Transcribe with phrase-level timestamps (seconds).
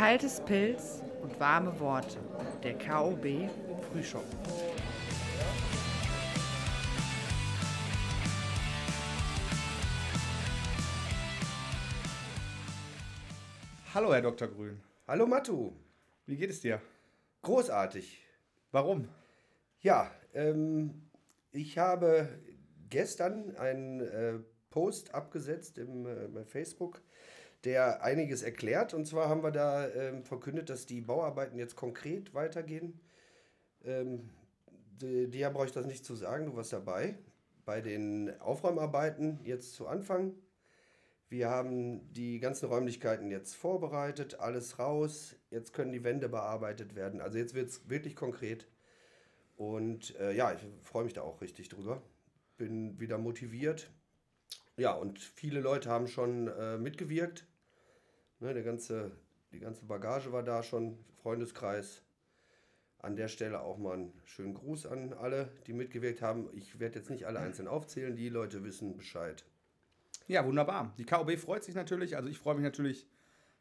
[0.00, 2.16] Kaltes Pilz und warme Worte.
[2.62, 3.50] Der KOB
[3.92, 4.38] Frühschoppen.
[13.92, 14.48] Hallo, Herr Dr.
[14.48, 14.80] Grün.
[15.06, 15.74] Hallo Matu.
[16.24, 16.80] Wie geht es dir?
[17.42, 18.24] Großartig.
[18.72, 19.06] Warum?
[19.82, 21.10] Ja, ähm,
[21.52, 22.26] ich habe
[22.88, 24.38] gestern einen äh,
[24.70, 27.02] Post abgesetzt im, äh, bei Facebook,
[27.64, 28.94] der einiges erklärt.
[28.94, 33.00] Und zwar haben wir da ähm, verkündet, dass die Bauarbeiten jetzt konkret weitergehen.
[33.84, 34.30] Ähm,
[35.00, 37.16] di- dir brauche ich das nicht zu sagen, du warst dabei.
[37.64, 40.34] Bei den Aufräumarbeiten jetzt zu Anfang.
[41.28, 45.36] Wir haben die ganzen Räumlichkeiten jetzt vorbereitet, alles raus.
[45.50, 47.20] Jetzt können die Wände bearbeitet werden.
[47.20, 48.66] Also jetzt wird es wirklich konkret.
[49.56, 52.02] Und äh, ja, ich freue mich da auch richtig drüber.
[52.56, 53.90] Bin wieder motiviert.
[54.76, 57.46] Ja, und viele Leute haben schon äh, mitgewirkt.
[58.40, 59.12] Ne, der ganze,
[59.52, 62.02] die ganze Bagage war da schon, Freundeskreis.
[62.98, 66.48] An der Stelle auch mal einen schönen Gruß an alle, die mitgewirkt haben.
[66.52, 69.44] Ich werde jetzt nicht alle einzeln aufzählen, die Leute wissen Bescheid.
[70.26, 70.94] Ja, wunderbar.
[70.98, 72.16] Die KOB freut sich natürlich.
[72.16, 73.06] Also ich freue mich natürlich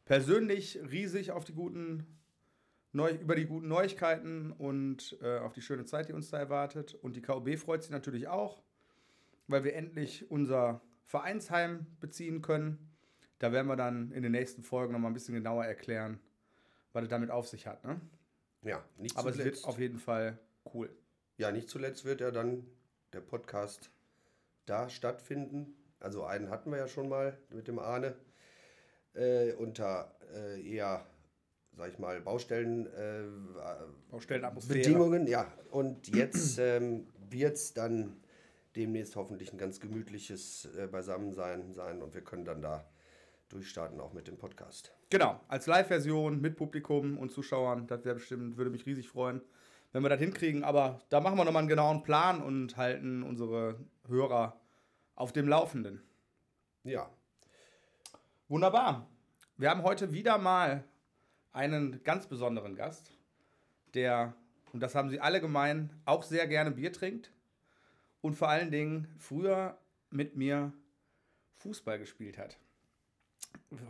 [0.06, 2.06] persönlich riesig auf die guten
[2.92, 6.96] Neu über die guten Neuigkeiten und äh, auf die schöne Zeit, die uns da erwartet.
[6.96, 8.62] Und die KOB freut sich natürlich auch,
[9.48, 12.89] weil wir endlich unser Vereinsheim beziehen können.
[13.40, 16.20] Da werden wir dann in den nächsten Folgen nochmal ein bisschen genauer erklären,
[16.94, 17.84] was es damit auf sich hat.
[17.86, 18.00] Ne?
[18.64, 19.64] Ja, nicht Aber es zuletzt.
[19.64, 20.38] wird auf jeden Fall
[20.73, 20.90] cool.
[21.38, 22.66] Ja, nicht zuletzt wird ja dann
[23.14, 23.90] der Podcast
[24.66, 25.73] da stattfinden.
[26.00, 28.16] Also einen hatten wir ja schon mal mit dem Arne
[29.14, 31.06] äh, unter äh, eher,
[31.78, 33.23] sag ich mal, Baustellen äh,
[34.12, 34.80] Baustellenatmosphäre.
[34.80, 35.28] Bedingungen.
[35.28, 38.17] Ja, und jetzt ähm, wird es dann
[38.76, 42.86] demnächst hoffentlich ein ganz gemütliches äh, Beisammensein sein und wir können dann da
[43.50, 44.94] durchstarten, auch mit dem Podcast.
[45.09, 49.42] Genau, als Live-Version mit Publikum und Zuschauern, das wäre bestimmt, würde mich riesig freuen,
[49.92, 50.64] wenn wir das hinkriegen.
[50.64, 54.59] Aber da machen wir nochmal einen genauen Plan und halten unsere Hörer
[55.15, 56.02] auf dem Laufenden.
[56.83, 57.09] Ja,
[58.49, 59.08] Wunderbar.
[59.58, 60.83] Wir haben heute wieder mal
[61.52, 63.11] einen ganz besonderen Gast,
[63.93, 64.33] der,
[64.73, 67.32] und das haben sie alle gemein, auch sehr gerne Bier trinkt
[68.21, 69.77] und vor allen Dingen früher
[70.09, 70.73] mit mir
[71.58, 72.58] Fußball gespielt hat.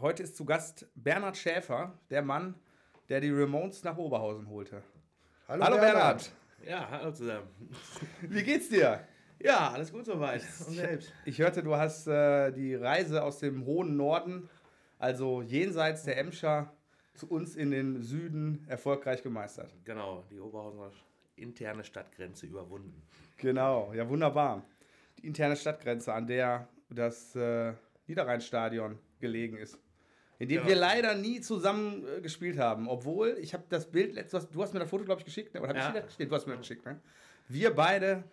[0.02, 2.56] Heute ist zu Gast Bernhard Schäfer, der Mann,
[3.08, 4.84] der die Ramones nach Oberhausen holte.
[5.47, 6.31] hallo, Hallo Bernhard.
[6.66, 7.47] Ja, hallo zusammen.
[8.22, 9.06] Wie geht's dir?
[9.40, 10.42] Ja, alles gut soweit.
[10.68, 11.14] Und selbst.
[11.25, 14.50] Ich hörte, du hast äh, die Reise aus dem hohen Norden,
[14.98, 16.74] also jenseits der Emscher,
[17.16, 19.74] zu uns in den Süden erfolgreich gemeistert.
[19.84, 20.92] Genau, die Oberhausener
[21.36, 23.02] interne Stadtgrenze überwunden.
[23.38, 24.64] Genau, ja wunderbar.
[25.18, 27.74] Die interne Stadtgrenze, an der das äh,
[28.08, 29.78] Niederrheinstadion gelegen ist.
[30.40, 30.69] In dem Genau.
[30.69, 32.88] wir leider nie zusammen äh, gespielt haben.
[32.88, 35.53] Obwohl, ich habe das Bild, letzt- du hast, mir das Foto, glaube ich, geschickt.
[35.53, 35.59] Ne?
[35.62, 35.91] Oder hab ich Ja.
[35.91, 36.31] dir das geschickt?
[36.31, 36.85] Du hast mir das geschickt.
[36.85, 37.00] Ne?
[37.50, 38.24] Wir beide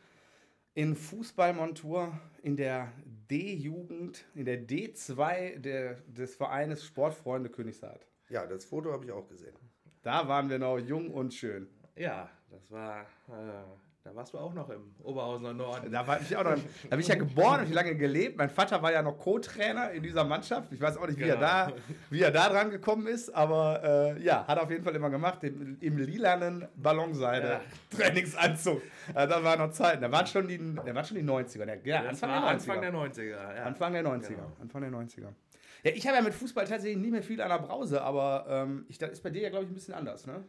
[0.75, 2.93] in Fußballmontur in der
[3.31, 8.07] D-Jugend, in der D2 der, des Vereines Sportfreunde Königshardt.
[8.29, 9.57] Ja, das Foto habe ich auch gesehen.
[10.03, 11.67] Da waren wir noch jung und schön.
[11.97, 13.03] Ja, das war.
[13.29, 13.65] Äh,
[14.07, 15.91] da warst du auch noch im Oberhausener Norden.
[15.91, 18.37] Da war ich auch noch, da bin ich ja geboren und lange gelebt.
[18.39, 20.73] Mein Vater war ja noch Co-Trainer in dieser Mannschaft.
[20.73, 21.41] Ich weiß auch nicht, wie, er, Genau.
[21.47, 21.73] da,
[22.11, 25.11] wie er da dran gekommen ist, aber äh, ja, hat er auf jeden Fall immer
[25.11, 28.81] gemacht, im, im lilanen Ballonseide Trainingsanzug.
[29.13, 30.03] Also, da waren noch Zeiten.
[30.03, 31.65] Da waren schon die, da waren schon die 90er.
[31.65, 32.47] Der, ja, Anfang, der 90er.
[32.47, 33.57] Anfang der 90er.
[33.57, 33.65] Ja.
[33.65, 34.29] Anfang der 90er.
[34.29, 34.53] Genau.
[34.61, 35.27] Anfang der 90er.
[35.83, 38.87] Ja, ich habe ja mit Fußball tatsächlich nie mehr viel an der Brause, aber ähm,
[38.89, 40.45] ich, das ist bei dir ja, glaube ich, ein bisschen anders, ne?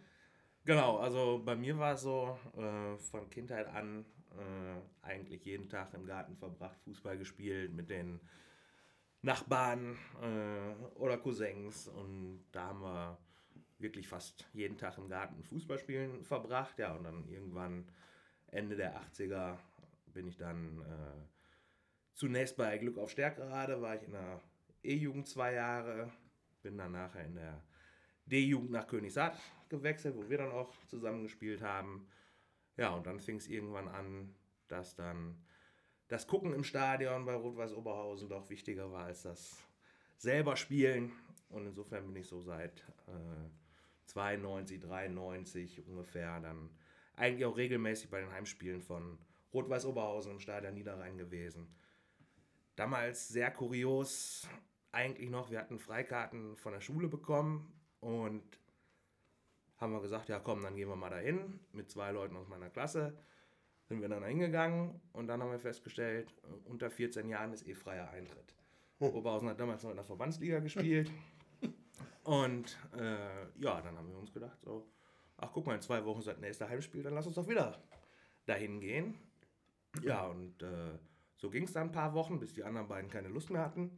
[0.67, 4.03] Genau, also bei mir war es so, äh, von Kindheit an
[4.38, 8.19] äh, eigentlich jeden Tag im Garten verbracht, Fußball gespielt mit den
[9.22, 13.17] Nachbarn äh, oder Cousins und da haben wir
[13.79, 16.78] wirklich fast jeden Tag im Garten Fußballspielen verbracht.
[16.79, 17.88] Ja, und dann irgendwann
[18.47, 19.57] Ende der 80er
[20.07, 21.28] bin ich dann äh,
[22.13, 24.41] zunächst bei Glück auf Stärkrade, war ich in der
[24.84, 26.11] E-Jugend zwei Jahre,
[26.61, 27.64] bin dann nachher in der
[28.25, 32.08] D-Jugend nach Königshardt gewechselt, wo wir dann auch zusammen gespielt haben.
[32.78, 34.35] Ja, und dann fing es irgendwann an,
[34.67, 35.43] dass dann
[36.08, 39.58] das Gucken im Stadion bei Rot-Weiß Oberhausen doch wichtiger war als das
[40.17, 41.11] selber Spielen.
[41.49, 43.49] Und insofern bin ich so seit äh,
[44.05, 46.69] 92, 93 ungefähr dann
[47.16, 49.17] eigentlich auch regelmäßig bei den Heimspielen von
[49.53, 51.67] Rot-Weiß Oberhausen im Stadion Niederrhein gewesen.
[52.75, 54.47] Damals sehr kurios,
[54.91, 58.43] eigentlich noch, wir hatten Freikarten von der Schule bekommen und
[59.78, 62.70] haben wir gesagt, ja komm, dann gehen wir mal dahin mit zwei Leuten aus meiner
[62.70, 63.18] Klasse.
[63.85, 67.68] Sind wir dann da hingegangen und dann haben wir festgestellt, äh, unter 14 Jahren ist
[67.68, 68.56] eh freier Eintritt.
[69.00, 71.12] Oberhausen hat damals noch in der Verbandsliga gespielt.
[72.24, 74.85] Und äh, ja, dann haben wir uns gedacht, so,
[75.38, 77.82] ach guck mal, in zwei Wochen ist das nächste Heimspiel, dann lass uns doch wieder
[78.46, 79.16] dahin gehen.
[80.02, 80.97] Ja, und äh,
[81.38, 83.96] so ging es dann ein paar Wochen, bis die anderen beiden keine Lust mehr hatten.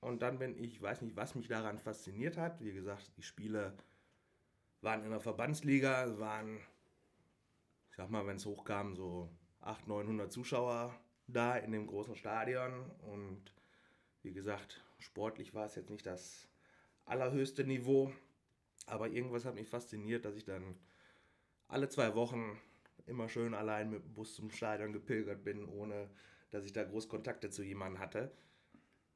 [0.00, 2.62] Und dann bin ich, weiß nicht, was mich daran fasziniert hat.
[2.64, 3.74] Wie gesagt, die Spiele
[4.84, 6.58] waren in der Verbandsliga, waren,
[7.90, 10.94] ich sag mal, wenn es hochkam, so 800, 900 Zuschauer
[11.26, 12.90] da in dem großen Stadion.
[13.00, 13.52] Und
[14.22, 16.48] wie gesagt, sportlich war es jetzt nicht das
[17.06, 18.12] allerhöchste Niveau.
[18.86, 20.76] Aber irgendwas hat mich fasziniert, dass ich dann
[21.68, 22.58] alle zwei Wochen
[23.06, 26.10] immer schön allein mit dem Bus zum Stadion gepilgert bin, ohne
[26.50, 28.30] dass ich da groß Kontakte zu jemandem hatte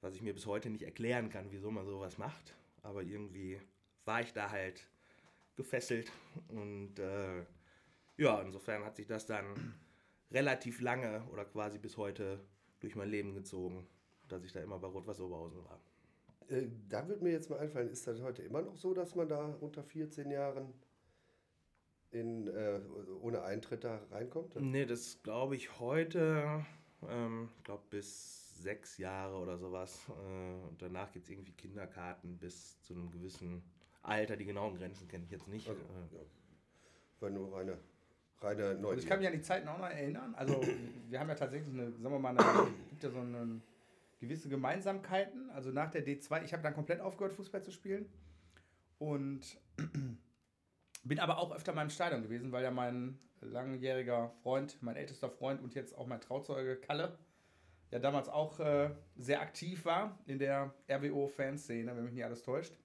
[0.01, 2.55] was ich mir bis heute nicht erklären kann, wieso man sowas macht.
[2.83, 3.61] Aber irgendwie
[4.05, 4.89] war ich da halt
[5.59, 6.11] gefesselt.
[6.49, 7.45] Und äh,
[8.17, 9.75] ja, insofern hat sich das dann
[10.31, 12.41] relativ lange oder quasi bis heute
[12.81, 13.87] durch mein Leben gezogen,
[14.29, 15.81] dass ich da immer bei Rot-Weiß Oberhausen war.
[16.49, 19.29] Äh, da würde mir jetzt mal einfallen, ist das heute immer noch so, dass man
[19.29, 20.73] da unter 14 Jahren
[22.11, 22.81] in, äh,
[23.21, 24.57] ohne Eintritt da reinkommt?
[24.57, 26.65] Nee, das glaube ich heute,
[27.07, 30.07] ähm, ich glaube bis sechs Jahre oder sowas.
[30.09, 33.63] Äh, und danach gibt es irgendwie Kinderkarten bis zu einem gewissen
[34.09, 34.37] Alter.
[34.37, 35.69] Die genauen Grenzen kenne ich jetzt nicht.
[35.69, 36.23] Also, Äh, ja.
[37.21, 37.79] War nur reine,
[38.41, 38.89] reine Neugier.
[38.91, 40.35] Also ich kann mich an die Zeiten auch noch erinnern.
[40.37, 40.61] Also
[41.09, 43.61] wir haben ja tatsächlich eine, sagen wir mal, eine, gibt ja so eine
[44.21, 45.51] gewisse Gemeinsamkeiten.
[45.51, 48.07] Also nach der D2, ich habe dann komplett aufgehört, Fußball zu spielen.
[48.99, 49.59] Und
[51.05, 55.31] bin aber auch öfter mal im Stadion gewesen, weil ja mein langjähriger Freund, mein ältester
[55.31, 57.17] Freund und jetzt auch mein Trauzeuge Kalle,
[57.91, 62.77] ja damals auch äh, sehr aktiv war in der RWO-Fanszene, wenn mich nicht alles täuscht.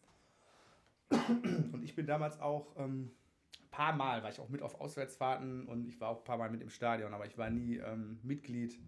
[1.09, 3.11] Und ich bin damals auch ähm,
[3.59, 6.37] ein paar Mal, war ich auch mit auf Auswärtsfahrten und ich war auch ein paar
[6.37, 8.79] Mal mit im Stadion, aber ich war nie ähm, Mitglied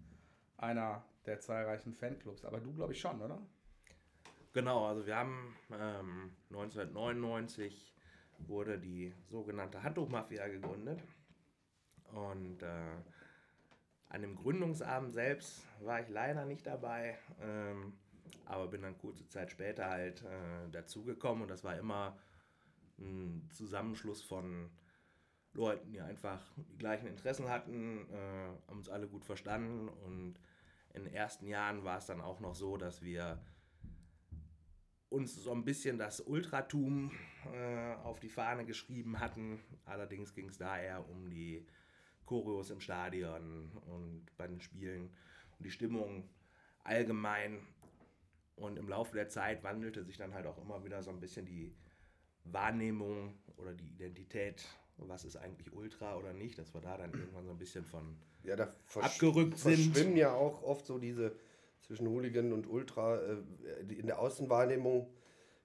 [0.56, 2.44] einer der zahlreichen Fanclubs.
[2.44, 3.40] Aber du, glaube ich, schon, oder?
[4.52, 7.94] Genau, also wir haben ähm, 1999
[8.38, 11.02] wurde die sogenannte Handtuchmafia gegründet.
[12.12, 12.96] Und äh,
[14.08, 17.98] an dem Gründungsabend selbst war ich leider nicht dabei, ähm,
[18.44, 22.18] aber bin dann kurze Zeit später halt äh, dazugekommen und das war immer
[22.98, 24.70] ein Zusammenschluss von
[25.52, 30.38] Leuten, die einfach die gleichen Interessen hatten, äh, haben uns alle gut verstanden und
[30.94, 33.42] in den ersten Jahren war es dann auch noch so, dass wir
[35.08, 37.10] uns so ein bisschen das Ultratum
[37.52, 39.60] äh, auf die Fahne geschrieben hatten.
[39.84, 41.66] Allerdings ging es da eher um die
[42.24, 45.10] Choreos im Stadion und bei den Spielen
[45.58, 46.28] und die Stimmung
[46.82, 47.60] allgemein.
[48.56, 51.44] Und im Laufe der Zeit wandelte sich dann halt auch immer wieder so ein bisschen
[51.44, 51.74] die
[52.44, 54.64] Wahrnehmung oder die Identität,
[54.96, 58.16] was ist eigentlich Ultra oder nicht, dass wir da dann irgendwann so ein bisschen von
[58.44, 59.74] ja, da abgerückt sind.
[59.74, 61.36] verschwimmen ja auch oft so diese
[61.82, 63.20] zwischen Hooligan und Ultra.
[63.20, 63.38] Äh,
[63.92, 65.12] in der Außenwahrnehmung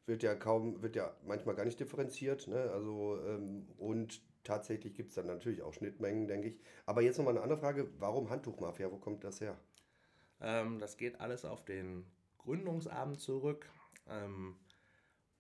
[0.06, 2.48] wird ja kaum, wird ja manchmal gar nicht differenziert.
[2.48, 2.70] Ne?
[2.74, 6.60] Also, ähm, und tatsächlich gibt es dann natürlich auch Schnittmengen, denke ich.
[6.86, 7.90] Aber jetzt nochmal eine andere Frage.
[8.00, 8.92] Warum Handtuchmafia?
[8.92, 9.58] Wo kommt das her?
[10.42, 12.06] Ähm, das geht alles auf den
[12.44, 13.70] Gründungsabend zurück.
[14.08, 14.56] Ähm,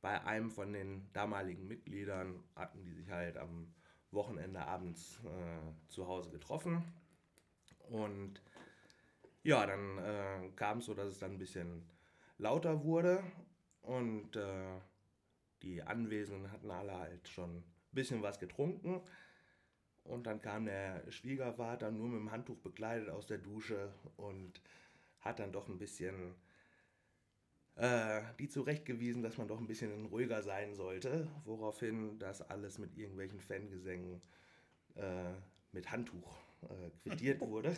[0.02, 3.74] bei einem von den damaligen Mitgliedern hatten die sich halt am
[4.12, 6.84] Wochenende abends äh, zu Hause getroffen.
[7.90, 8.42] Und
[9.44, 11.88] ja, dann äh, kam es so, dass es dann ein bisschen
[12.38, 13.24] lauter wurde.
[13.82, 14.80] Und äh,
[15.62, 19.02] die Anwesenden hatten alle halt schon ein bisschen was getrunken.
[20.04, 24.62] Und dann kam der Schwiegervater nur mit dem Handtuch bekleidet aus der Dusche und
[25.20, 26.36] hat dann doch ein bisschen
[27.76, 31.28] äh, die zurechtgewiesen, dass man doch ein bisschen ruhiger sein sollte.
[31.46, 34.22] Woraufhin das alles mit irgendwelchen Fangesängen
[34.96, 35.32] äh,
[35.72, 37.76] mit Handtuch äh, quittiert wurde.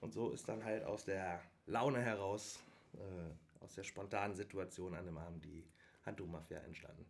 [0.00, 2.60] Und so ist dann halt aus der Laune heraus,
[2.94, 5.64] äh, aus der spontanen Situation an dem Abend die
[6.06, 7.04] Handtuchmafia entstanden.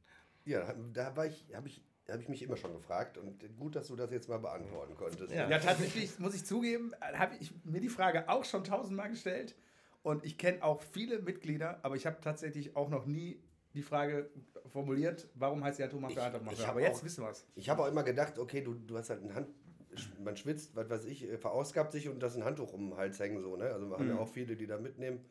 [0.44, 3.18] Ja, da war ich, habe ich, hab ich mich immer schon gefragt.
[3.18, 5.30] Und gut, dass du das jetzt mal beantworten konntest.
[5.30, 5.48] Ja.
[5.48, 9.54] Ja, tatsächlich muss ich zugeben, habe ich mir die Frage auch schon tausendmal gestellt.
[10.02, 13.42] Und ich kenne auch viele Mitglieder, aber ich habe tatsächlich auch noch nie
[13.74, 14.30] die Frage
[14.66, 17.46] formuliert, warum heißt der Thomas Ich- Theater ich Aber jetzt auch- wissen wir es.
[17.54, 19.48] Ich habe auch immer gedacht, okay, du, du hast halt ein Hand,
[20.22, 23.18] man schwitzt, was weiß ich, äh, verausgabt sich und das ein Handtuch um den Hals
[23.18, 23.64] hängen so, ne?
[23.72, 25.24] Also wir haben ja auch viele, die da mitnehmen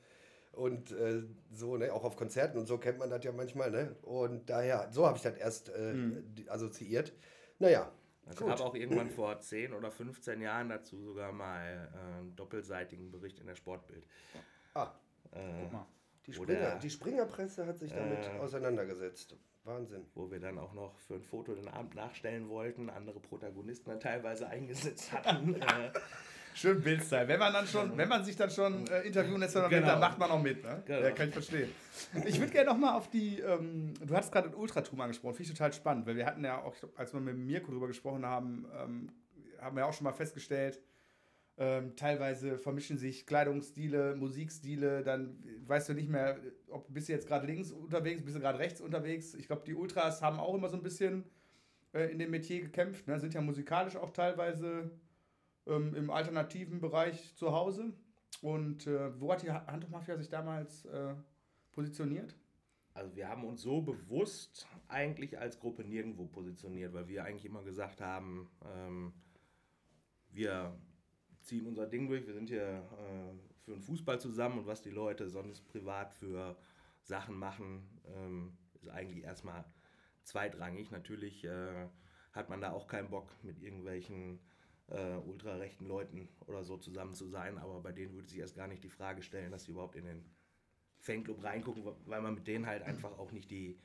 [0.51, 3.95] und äh, so, ne, auch auf Konzerten und so kennt man das ja manchmal, ne?
[4.01, 5.93] Und daher, so habe ich das erst äh,
[6.35, 7.13] die- assoziiert.
[7.59, 7.91] Naja,
[8.27, 8.47] Es gut.
[8.49, 13.39] gab auch irgendwann vor 10 oder 15 Jahren dazu sogar mal äh, einen doppelseitigen Bericht
[13.39, 14.05] in der Sportbild.
[14.77, 14.93] Ah,
[15.31, 15.85] Äh, Guck mal.
[16.25, 18.39] die, Springer, die Springerpresse hat sich damit Äh.
[18.39, 19.35] auseinandergesetzt.
[19.63, 20.05] Wahnsinn.
[20.15, 23.99] wo wir dann auch noch für ein Foto den Abend nachstellen wollten, andere Protagonisten dann
[23.99, 25.55] teilweise eingesetzt hatten.
[25.61, 25.91] äh,
[26.53, 27.27] Schön Bildstyle.
[27.27, 29.87] Wenn man dann schon, wenn man sich dann schon äh, interviewen lässt, dann, Genau.
[29.87, 30.63] dann macht man auch mit.
[30.63, 30.81] Ne?
[30.85, 30.99] Genau.
[31.01, 31.69] Ja, kann ich verstehen.
[32.25, 35.57] Ich würde gerne nochmal auf die, ähm, du hattest gerade den Ultratum angesprochen, finde ich
[35.57, 38.25] total spannend, weil wir hatten ja auch, ich glaub, als wir mit Mirko drüber gesprochen
[38.25, 39.11] haben, ähm,
[39.59, 40.79] haben wir auch schon mal festgestellt,
[41.59, 47.27] ähm, teilweise vermischen sich Kleidungsstile, Musikstile, dann weißt du nicht mehr, ob bist du jetzt
[47.27, 49.33] gerade links unterwegs, bist du gerade rechts unterwegs.
[49.33, 51.23] Ich glaube, die Ultras haben auch immer so ein bisschen
[51.93, 53.19] äh, in dem Metier gekämpft, ne?
[53.19, 54.91] sind ja musikalisch auch teilweise
[55.65, 57.91] ähm, im alternativen Bereich zu Hause.
[58.41, 61.15] Und äh, wo hat die Handtuchmafia sich damals äh,
[61.71, 62.35] positioniert?
[62.93, 67.63] Also wir haben uns so bewusst eigentlich als Gruppe nirgendwo positioniert, weil wir eigentlich immer
[67.63, 69.13] gesagt haben, ähm,
[70.29, 70.77] wir
[71.47, 74.89] ziehen unser Ding durch, wir sind hier äh, für den Fußball zusammen und was die
[74.89, 76.57] Leute sonst privat für
[77.03, 79.63] Sachen machen, ähm, ist eigentlich erstmal
[80.23, 80.91] zweitrangig.
[80.91, 81.87] Natürlich äh,
[82.33, 84.39] hat man da auch keinen Bock mit irgendwelchen
[84.89, 88.67] äh, ultrarechten Leuten oder so zusammen zu sein, aber bei denen würde sich erst gar
[88.67, 90.25] nicht die Frage stellen, dass sie überhaupt in den
[90.99, 93.79] Fanclub reingucken, weil man mit denen halt einfach auch nicht die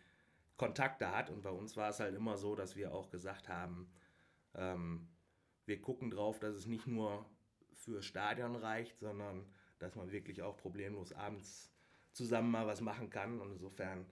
[0.56, 1.30] Kontakte hat.
[1.30, 3.88] Und bei uns war es halt immer so, dass wir auch gesagt haben,
[4.54, 5.08] ähm,
[5.64, 7.24] wir gucken drauf, dass es nicht nur
[7.84, 9.44] für Stadion reicht, sondern
[9.78, 11.70] dass man wirklich auch problemlos abends
[12.12, 13.40] zusammen mal was machen kann.
[13.40, 14.06] Und insofern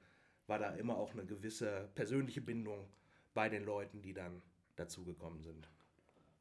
[0.46, 2.88] war da immer auch eine gewisse persönliche Bindung
[3.34, 4.42] bei den Leuten, die dann
[4.76, 5.68] dazugekommen sind.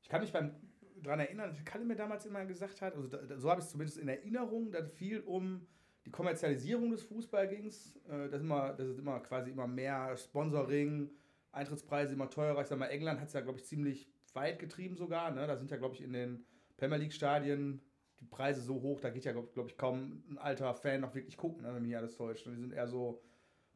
[0.02, 0.56] Ich kann mich beim
[1.04, 3.72] daran erinnern, dass Kalle mir damals immer gesagt hat, also da, so habe ich es
[3.72, 5.66] zumindest in Erinnerung, dass viel um
[6.06, 7.68] die Kommerzialisierung des Fußballs ging.
[8.10, 11.10] Äh, dass, immer, dass es immer quasi immer mehr Sponsoring,
[11.52, 12.62] Eintrittspreise immer teurer.
[12.62, 15.32] Ich sag mal, England hat es ja, glaube ich, ziemlich weit getrieben sogar.
[15.32, 15.48] Ne?
[15.48, 16.46] Da sind ja, glaube ich, in den
[16.80, 17.82] Premier League-Stadien
[18.20, 21.16] die Preise so hoch, da geht ja, glaube glaub ich, kaum ein alter Fan noch
[21.16, 21.74] wirklich gucken, ne?
[21.74, 22.46] wenn mich alles täuscht.
[22.46, 23.22] Die sind eher so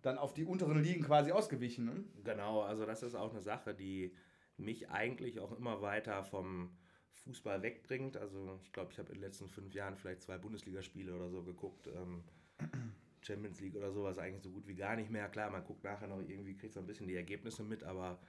[0.01, 1.85] dann auf die unteren Ligen quasi ausgewichen.
[1.85, 2.03] Ne?
[2.23, 4.13] Genau, also das ist auch eine Sache, die
[4.57, 6.77] mich eigentlich auch immer weiter vom
[7.13, 8.17] Fußball wegbringt.
[8.17, 11.43] Also ich glaube, ich habe in den letzten fünf Jahren vielleicht zwei Bundesligaspiele oder so
[11.43, 11.87] geguckt.
[11.87, 12.23] Ähm,
[13.21, 15.29] Champions League oder sowas eigentlich so gut wie gar nicht mehr.
[15.29, 18.19] Klar, man guckt nachher noch irgendwie, kriegt so ein bisschen die Ergebnisse mit, aber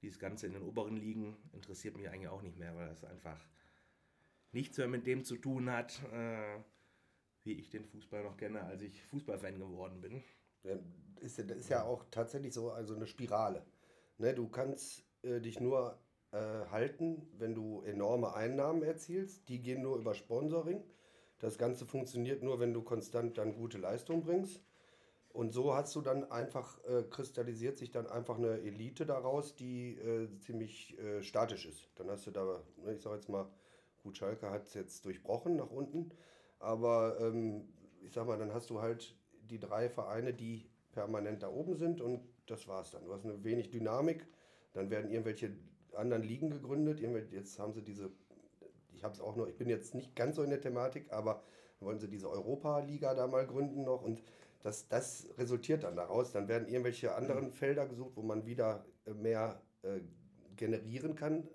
[0.00, 3.38] dieses Ganze in den oberen Ligen interessiert mich eigentlich auch nicht mehr, weil das einfach
[4.52, 6.58] nichts mehr mit dem zu tun hat, äh,
[7.44, 10.22] wie ich den Fußball noch kenne, als ich Fußballfan geworden bin.
[10.62, 10.76] Ja,
[11.20, 13.64] ist, ja- ist ja auch tatsächlich so also eine Spirale.
[14.18, 15.98] Ne, du kannst äh, dich nur
[16.32, 16.36] äh,
[16.70, 19.48] halten, wenn du enorme Einnahmen erzielst.
[19.48, 20.84] Die gehen nur über Sponsoring.
[21.38, 24.62] Das Ganze funktioniert nur, wenn du konstant dann gute Leistung bringst.
[25.30, 29.96] Und so hast du dann einfach, äh, kristallisiert sich dann einfach eine Elite daraus, die
[29.96, 31.88] äh, ziemlich äh, statisch ist.
[31.94, 33.48] Dann hast du da, ne, ich sag jetzt mal,
[34.02, 36.10] gut, Schalke hat es jetzt durchbrochen nach unten,
[36.58, 37.68] aber ähm,
[38.02, 39.16] ich sag mal, dann hast du halt
[39.50, 43.04] die drei Vereine, die permanent da oben sind und das war's dann.
[43.04, 44.26] Du hast eine wenig Dynamik,
[44.72, 45.52] dann werden irgendwelche
[45.94, 47.00] anderen Ligen gegründet.
[47.00, 48.10] Jetzt haben sie diese,
[48.94, 51.42] ich habe es auch noch, ich bin jetzt nicht ganz so in der Thematik, aber
[51.80, 54.22] wollen sie diese Europa-Liga da mal gründen noch und
[54.62, 56.32] das, das resultiert dann daraus.
[56.32, 60.00] Dann werden irgendwelche anderen Felder gesucht, wo man wieder äh, mehr äh,
[60.56, 61.48] generieren kann,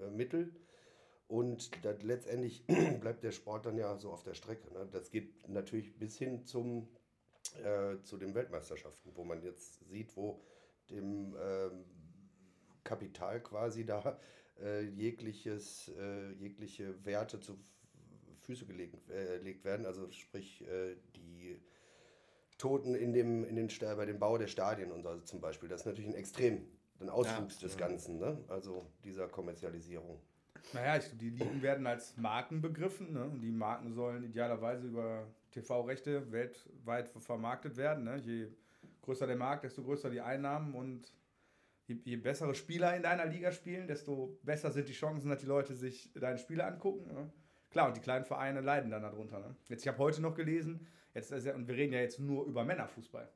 [0.00, 0.54] äh, Mittel.
[1.28, 2.64] Und das, letztendlich
[3.00, 4.72] bleibt der Sport dann ja so auf der Strecke.
[4.72, 4.88] Ne?
[4.90, 6.88] Das geht natürlich bis hin zum,
[7.62, 10.40] äh, zu den Weltmeisterschaften, wo man jetzt sieht, wo
[10.90, 11.84] dem ähm,
[12.82, 14.18] Kapital quasi da
[14.62, 17.58] äh, jegliches, äh, jegliche Werte zu
[18.40, 19.84] Füße gelegt, äh, gelegt werden.
[19.84, 21.60] Also sprich äh, die
[22.56, 25.68] Toten in dem, in den, bei dem Bau der Stadien und so zum Beispiel.
[25.68, 26.66] Das ist natürlich ein extrem
[27.00, 28.42] ein Auswuchs des Ganzen, ne?
[28.48, 30.20] also dieser Kommerzialisierung.
[30.72, 33.24] Naja, ich, die Ligen werden als Marken begriffen ne?
[33.24, 38.04] und die Marken sollen idealerweise über TV-Rechte weltweit vermarktet werden.
[38.04, 38.16] Ne?
[38.18, 38.48] Je
[39.02, 41.12] größer der Markt, desto größer die Einnahmen und
[41.86, 45.46] je, je bessere Spieler in deiner Liga spielen, desto besser sind die Chancen, dass die
[45.46, 47.06] Leute sich deine Spiele angucken.
[47.14, 47.32] Ne?
[47.70, 49.38] Klar, und die kleinen Vereine leiden dann darunter.
[49.38, 49.56] Ne?
[49.68, 52.64] Jetzt, ich habe heute noch gelesen, jetzt ja, und wir reden ja jetzt nur über
[52.64, 53.28] Männerfußball.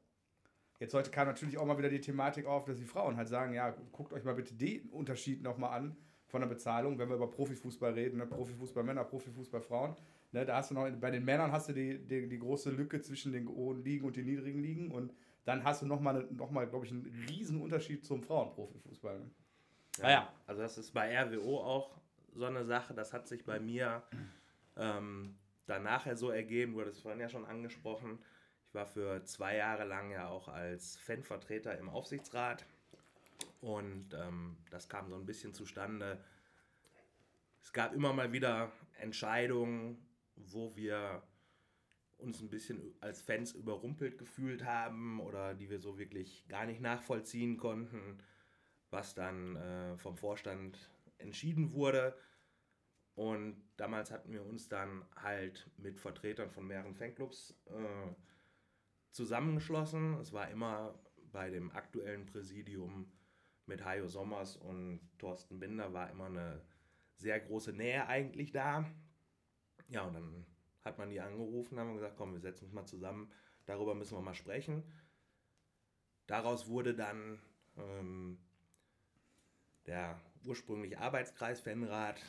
[0.80, 3.54] Jetzt heute kam natürlich auch mal wieder die Thematik auf, dass die Frauen halt sagen,
[3.54, 5.96] ja, guckt euch mal bitte den Unterschied nochmal an
[6.32, 8.26] von der Bezahlung, wenn wir über Profifußball reden, ne?
[8.26, 9.94] Profifußball Männer, Profifußball Frauen.
[10.32, 10.46] Ne?
[10.46, 13.32] Da hast du noch, bei den Männern hast du die, die, die große Lücke zwischen
[13.32, 15.12] den hohen Ligen und den niedrigen Ligen und
[15.44, 19.18] dann hast du nochmal, noch mal, glaube ich, einen riesen Unterschied zum Frauenprofifußball.
[19.18, 19.30] Ne?
[20.00, 20.32] Naja.
[20.46, 22.00] Also das ist bei RWO auch
[22.34, 24.02] so eine Sache, das hat sich bei mir
[24.78, 25.36] ähm,
[25.66, 28.18] dann nachher so ergeben, du hattest es vorhin ja schon angesprochen,
[28.68, 32.64] ich war für zwei Jahre lang ja auch als Fanvertreter im Aufsichtsrat
[33.62, 36.22] und ähm, das kam so ein bisschen zustande.
[37.60, 40.04] Es gab immer mal wieder Entscheidungen,
[40.34, 41.22] wo wir
[42.18, 46.80] uns ein bisschen als Fans überrumpelt gefühlt haben oder die wir so wirklich gar nicht
[46.80, 48.18] nachvollziehen konnten,
[48.90, 52.18] was dann äh, vom Vorstand entschieden wurde.
[53.14, 58.12] Und damals hatten wir uns dann halt mit Vertretern von mehreren Fanclubs äh,
[59.12, 60.14] zusammengeschlossen.
[60.14, 60.98] Es war immer
[61.30, 63.12] bei dem aktuellen Präsidium
[63.66, 66.62] mit Hajo Sommers und Thorsten Binder war immer eine
[67.16, 68.84] sehr große Nähe eigentlich da.
[69.88, 70.46] Ja, und dann
[70.84, 73.30] hat man die angerufen, haben gesagt, komm, wir setzen uns mal zusammen,
[73.66, 74.82] darüber müssen wir mal sprechen.
[76.26, 77.40] Daraus wurde dann
[77.76, 78.38] ähm,
[79.86, 82.20] der ursprüngliche Arbeitskreis Fanrat.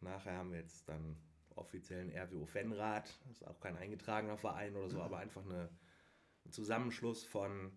[0.00, 1.16] Nachher haben wir jetzt dann
[1.54, 2.46] offiziellen RWO.
[2.52, 5.68] Das ist auch kein eingetragener Verein oder so, aber einfach eine,
[6.44, 7.72] ein Zusammenschluss von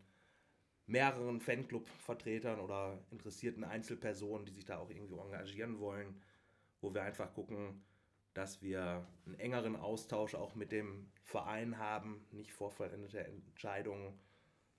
[0.92, 6.22] mehreren Fanclub-Vertretern oder interessierten Einzelpersonen, die sich da auch irgendwie engagieren wollen,
[6.82, 7.84] wo wir einfach gucken,
[8.34, 14.20] dass wir einen engeren Austausch auch mit dem Verein haben, nicht vorvollendete Entscheidungen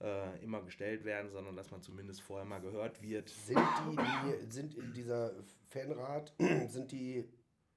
[0.00, 3.28] äh, immer gestellt werden, sondern dass man zumindest vorher mal gehört wird.
[3.28, 5.34] Sind die, die sind in dieser
[5.68, 6.34] Fanrat,
[6.68, 7.28] sind die,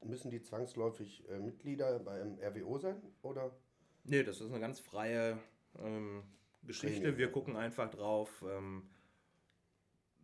[0.02, 3.02] müssen die zwangsläufig äh, Mitglieder beim RWO sein?
[3.22, 3.56] Oder?
[4.04, 5.40] Nee, das ist eine ganz freie
[5.80, 6.24] ähm,
[6.66, 7.18] Geschichte.
[7.18, 8.90] Wir gucken einfach drauf, ähm,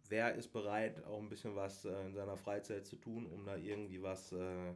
[0.10, 3.56] wer ist bereit, auch ein bisschen was äh, in seiner Freizeit zu tun, um da
[3.56, 4.74] irgendwie was äh,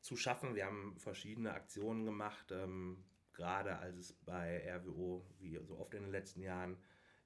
[0.00, 0.54] zu schaffen.
[0.54, 6.02] Wir haben verschiedene Aktionen gemacht, ähm, gerade als es bei RWO, wie so oft in
[6.02, 6.76] den letzten Jahren,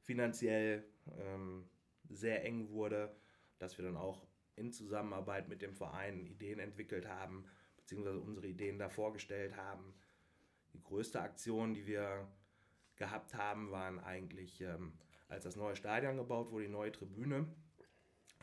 [0.00, 0.84] finanziell
[1.18, 1.68] ähm,
[2.08, 3.14] sehr eng wurde,
[3.58, 4.26] dass wir dann auch
[4.56, 7.44] in Zusammenarbeit mit dem Verein Ideen entwickelt haben,
[7.76, 9.94] beziehungsweise unsere Ideen da vorgestellt haben.
[10.72, 12.28] Die größte Aktion, die wir
[13.00, 14.92] gehabt haben, waren eigentlich, ähm,
[15.28, 17.48] als das neue Stadion gebaut wurde, die neue Tribüne,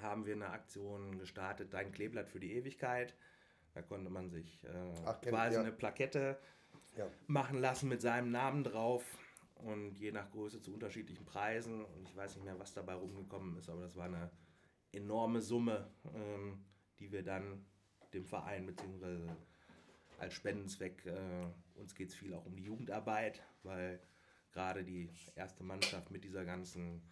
[0.02, 3.16] haben wir eine Aktion gestartet, Dein Kleeblatt für die Ewigkeit.
[3.74, 5.62] Da konnte man sich äh, Ach, quasi ja.
[5.62, 6.38] eine Plakette
[6.98, 7.08] Ja.
[7.28, 9.04] machen lassen mit seinem Namen drauf
[9.56, 11.86] und je nach Größe zu unterschiedlichen Preisen.
[11.86, 14.32] Und ich weiß nicht mehr, was dabei rumgekommen ist, aber das war eine
[14.92, 16.66] enorme Summe, ähm,
[17.00, 17.66] die wir dann
[18.14, 19.28] dem Verein bzw.
[20.18, 21.46] als Spendenzweck, äh,
[21.76, 24.00] uns geht es viel auch um die Jugendarbeit, weil
[24.58, 27.04] gerade die erste Mannschaft mit dieser ganzen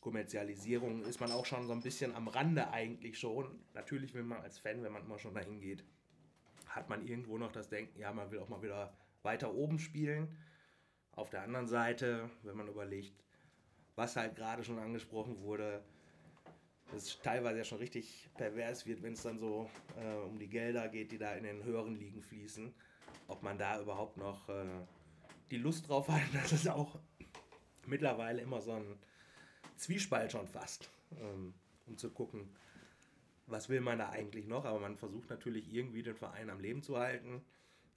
[0.00, 3.58] Kommerzialisierung ist man auch schon so ein bisschen am Rande eigentlich schon.
[3.72, 5.82] Natürlich will man als Fan, wenn man immer schon dahin geht,
[6.66, 10.36] hat man irgendwo noch das Denken, ja, man will auch mal wieder weiter oben spielen.
[11.12, 13.24] Auf der anderen Seite, wenn man überlegt,
[13.96, 15.82] was halt gerade schon angesprochen wurde,
[16.92, 20.48] dass es teilweise ja schon richtig pervers wird, wenn es dann so äh, um die
[20.48, 22.74] Gelder geht, die da in den höheren Ligen fließen,
[23.26, 24.66] ob man da überhaupt noch äh,
[25.50, 26.98] die Lust drauf hat, das ist auch
[27.86, 28.98] mittlerweile immer so ein
[29.76, 31.54] Zwiespalt schon fast, ähm,
[31.86, 32.48] um zu gucken,
[33.46, 36.82] was will man da eigentlich noch, aber man versucht natürlich irgendwie den Verein am Leben
[36.82, 37.42] zu halten,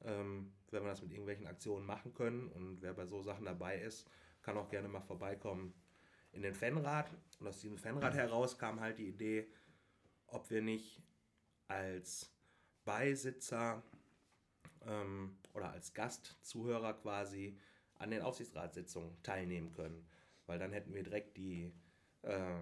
[0.03, 2.49] ähm, wenn wir das mit irgendwelchen Aktionen machen können.
[2.49, 4.07] Und wer bei so Sachen dabei ist,
[4.41, 5.73] kann auch gerne mal vorbeikommen
[6.31, 7.11] in den Fanrat.
[7.39, 9.47] Und aus diesem Fanrat heraus kam halt die Idee,
[10.27, 11.01] ob wir nicht
[11.67, 12.31] als
[12.83, 13.83] Beisitzer
[14.87, 17.57] ähm, oder als Gastzuhörer quasi
[17.95, 20.05] an den Aufsichtsratssitzungen teilnehmen können.
[20.45, 21.71] Weil dann hätten wir direkt die
[22.23, 22.55] äh,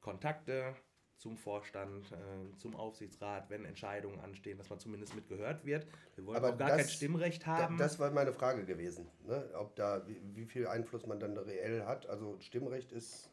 [0.00, 0.76] Kontakte
[1.16, 5.86] zum Vorstand, äh, zum Aufsichtsrat, wenn Entscheidungen anstehen, dass man zumindest mitgehört wird.
[6.14, 7.78] Wir wollen Aber auch gar das- kein Stimmrecht haben.
[7.78, 9.08] das war meine Frage gewesen.
[9.24, 9.48] Ne?
[9.54, 12.06] Ob da, wie, wie viel Einfluss man dann reell hat.
[12.06, 13.30] Also Stimmrecht ist.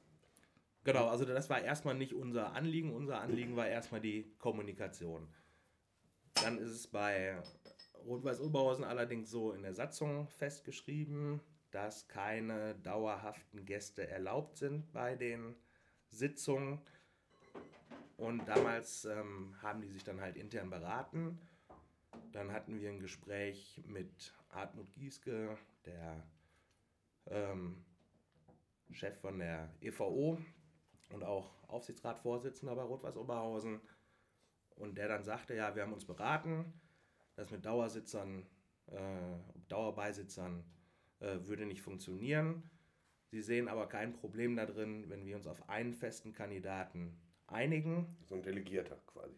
[0.85, 2.93] Genau, also das war erstmal nicht unser Anliegen.
[2.93, 5.27] Unser Anliegen war erstmal die Kommunikation.
[6.35, 7.41] Dann ist es bei
[8.05, 11.39] Rot-Weiß Oberhausen allerdings so in der Satzung festgeschrieben,
[11.71, 15.55] dass keine dauerhaften Gäste erlaubt sind bei den
[16.09, 16.79] Sitzungen.
[18.17, 21.39] Und damals ähm, haben die sich dann halt intern beraten.
[22.31, 26.23] Dann hatten wir ein Gespräch mit Hartmut Gieske, der
[27.27, 27.83] ähm,
[28.91, 30.37] Chef von der EVO
[31.11, 33.81] und auch Aufsichtsratsvorsitzender bei Rot-Weiß Oberhausen.
[34.75, 36.73] Und der dann sagte, ja, wir haben uns beraten,
[37.35, 38.45] das mit Dauersitzern,
[38.87, 38.97] äh,
[39.67, 40.63] Dauerbeisitzern
[41.19, 42.63] äh, würde nicht funktionieren.
[43.31, 48.35] Sie sehen aber kein Problem darin, wenn wir uns auf einen festen Kandidaten einigen, So
[48.35, 49.35] ein Delegierter quasi.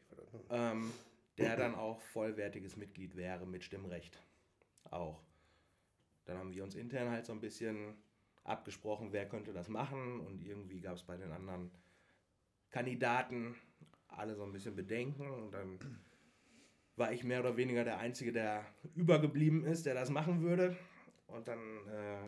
[0.49, 0.91] Ähm,
[1.37, 4.19] der dann auch vollwertiges Mitglied wäre mit Stimmrecht.
[4.85, 5.21] Auch.
[6.25, 7.95] Dann haben wir uns intern halt so ein bisschen
[8.43, 11.71] abgesprochen, wer könnte das machen und irgendwie gab es bei den anderen
[12.69, 13.55] Kandidaten
[14.07, 15.79] alle so ein bisschen Bedenken und dann
[16.97, 20.75] war ich mehr oder weniger der Einzige, der übergeblieben ist, der das machen würde.
[21.27, 22.25] Und dann, äh,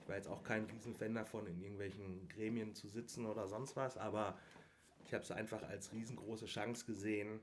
[0.00, 3.96] ich war jetzt auch kein Riesenfan davon, in irgendwelchen Gremien zu sitzen oder sonst was,
[3.96, 4.38] aber
[5.04, 7.40] ich habe es einfach als riesengroße Chance gesehen,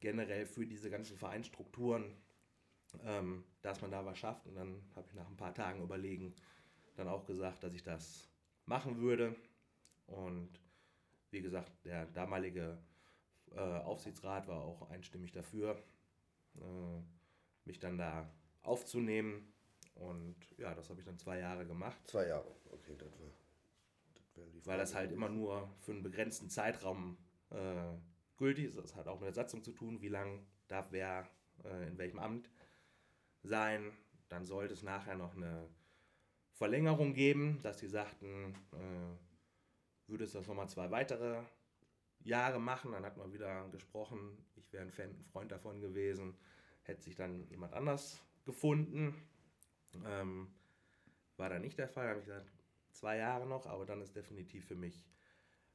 [0.00, 2.16] generell für diese ganzen Vereinsstrukturen,
[3.04, 4.46] ähm, dass man da was schafft.
[4.46, 6.34] Und dann habe ich nach ein paar Tagen überlegen
[6.96, 8.28] dann auch gesagt, dass ich das
[8.64, 9.36] machen würde.
[10.06, 10.48] Und
[11.30, 12.78] wie gesagt, der damalige
[13.54, 15.82] Äh, Aufsichtsrat war auch einstimmig dafür,
[16.56, 17.00] äh,
[17.64, 18.30] mich dann da
[18.62, 19.52] aufzunehmen.
[19.94, 21.98] Und ja, das habe ich dann zwei Jahre gemacht.
[22.06, 23.30] Zwei Jahre, okay, das war.
[24.34, 27.16] Das weil das halt immer nur für einen begrenzten Zeitraum
[27.50, 27.94] äh,
[28.36, 28.76] gültig ist.
[28.76, 31.28] Das hat auch mit der Satzung zu tun, wie lange darf wer
[31.64, 32.50] äh, in welchem Amt
[33.42, 33.92] sein.
[34.28, 35.68] Dann sollte es nachher noch eine
[36.52, 41.42] Verlängerung geben, dass sie sagten, äh, würde es das nochmal zwei weitere
[42.26, 42.92] Jahre machen.
[42.92, 46.36] Dann hat man wieder gesprochen, ich wäre ein Fan, ein Freund davon gewesen,
[46.82, 49.14] hätte sich dann jemand anders gefunden.
[50.04, 50.48] Ähm,
[51.36, 52.50] war dann nicht der Fall, habe ich gesagt,
[52.92, 55.06] zwei Jahre noch, aber dann ist definitiv für mich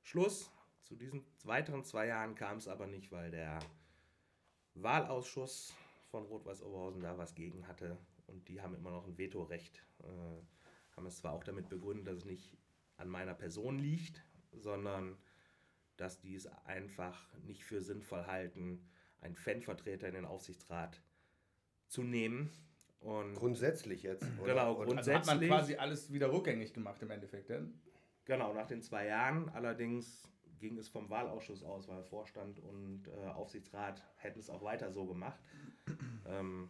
[0.03, 0.51] Schluss.
[0.81, 3.59] Zu diesen weiteren zwei Jahren kam es aber nicht, weil der
[4.73, 5.73] Wahlausschuss
[6.09, 9.83] von Rot-Weiß Oberhausen da was gegen hatte und die haben immer noch ein Vetorecht.
[10.03, 12.57] Äh, haben es zwar auch damit begründet, dass es nicht
[12.97, 15.17] an meiner Person liegt, sondern
[16.01, 18.83] dass die es einfach nicht für sinnvoll halten,
[19.21, 21.01] einen Fanvertreter in den Aufsichtsrat
[21.87, 22.49] zu nehmen.
[22.99, 24.25] Und grundsätzlich jetzt.
[24.39, 24.53] Oder?
[24.53, 25.15] Genau, und grundsätzlich.
[25.15, 27.79] Also hat man quasi alles wieder rückgängig gemacht im Endeffekt, denn?
[28.25, 29.49] Genau, nach den zwei Jahren.
[29.49, 30.27] Allerdings
[30.59, 35.05] ging es vom Wahlausschuss aus, weil Vorstand und äh, Aufsichtsrat hätten es auch weiter so
[35.05, 35.39] gemacht.
[36.27, 36.69] Ähm,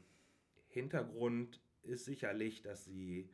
[0.69, 3.29] Hintergrund ist sicherlich, dass sie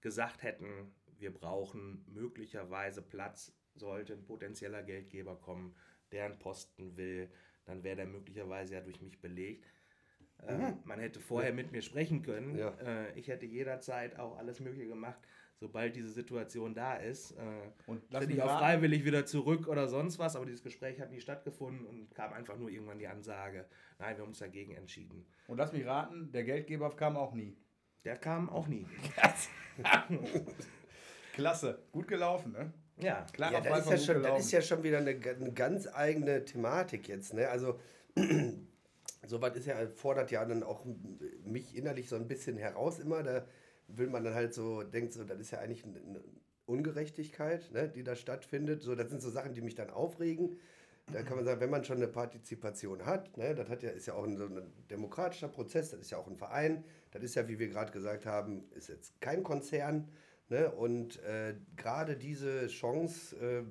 [0.00, 5.74] gesagt hätten, wir brauchen möglicherweise Platz, sollte ein potenzieller Geldgeber kommen,
[6.12, 7.30] der einen Posten will,
[7.64, 9.72] dann wäre der möglicherweise ja durch mich belegt.
[10.46, 10.78] Äh, mhm.
[10.84, 12.56] man hätte vorher mit mir sprechen können.
[12.56, 12.70] Ja.
[12.80, 15.20] Äh, ich hätte jederzeit auch alles Mögliche gemacht,
[15.56, 17.32] sobald diese Situation da ist.
[17.32, 17.42] Äh,
[17.86, 21.20] und tritt ich auch freiwillig wieder zurück oder sonst was, aber dieses Gespräch hat nie
[21.20, 23.66] stattgefunden und kam einfach nur irgendwann die Ansage,
[23.98, 25.24] nein, wir haben uns dagegen entschieden.
[25.46, 27.56] Und lass mich raten, der Geldgeber kam auch nie.
[28.04, 28.84] Der kam auch nie.
[31.34, 32.72] Klasse, gut gelaufen, ne?
[32.98, 35.88] Ja, Klar, ja das, ist ja schon, das ist ja schon wieder eine, eine ganz
[35.92, 37.34] eigene Thematik jetzt.
[37.34, 37.48] Ne?
[37.48, 37.78] Also,
[39.26, 40.84] sowas ist ja, fordert ja dann auch
[41.44, 43.22] mich innerlich so ein bisschen heraus immer.
[43.22, 43.44] Da
[43.88, 46.20] will man dann halt so, denkt so, das ist ja eigentlich eine
[46.66, 48.82] Ungerechtigkeit, ne, die da stattfindet.
[48.82, 50.58] So, das sind so Sachen, die mich dann aufregen.
[51.12, 54.06] Da kann man sagen, wenn man schon eine Partizipation hat, ne, das hat ja, ist
[54.06, 57.34] ja auch ein, so ein demokratischer Prozess, das ist ja auch ein Verein, das ist
[57.34, 60.08] ja, wie wir gerade gesagt haben, ist jetzt kein Konzern.
[60.52, 63.62] Ne, und äh, gerade diese Chance äh,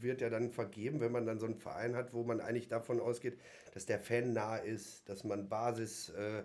[0.00, 3.00] wird ja dann vergeben, wenn man dann so einen Verein hat, wo man eigentlich davon
[3.00, 3.40] ausgeht,
[3.74, 6.44] dass der Fan nah ist, dass man Basis äh,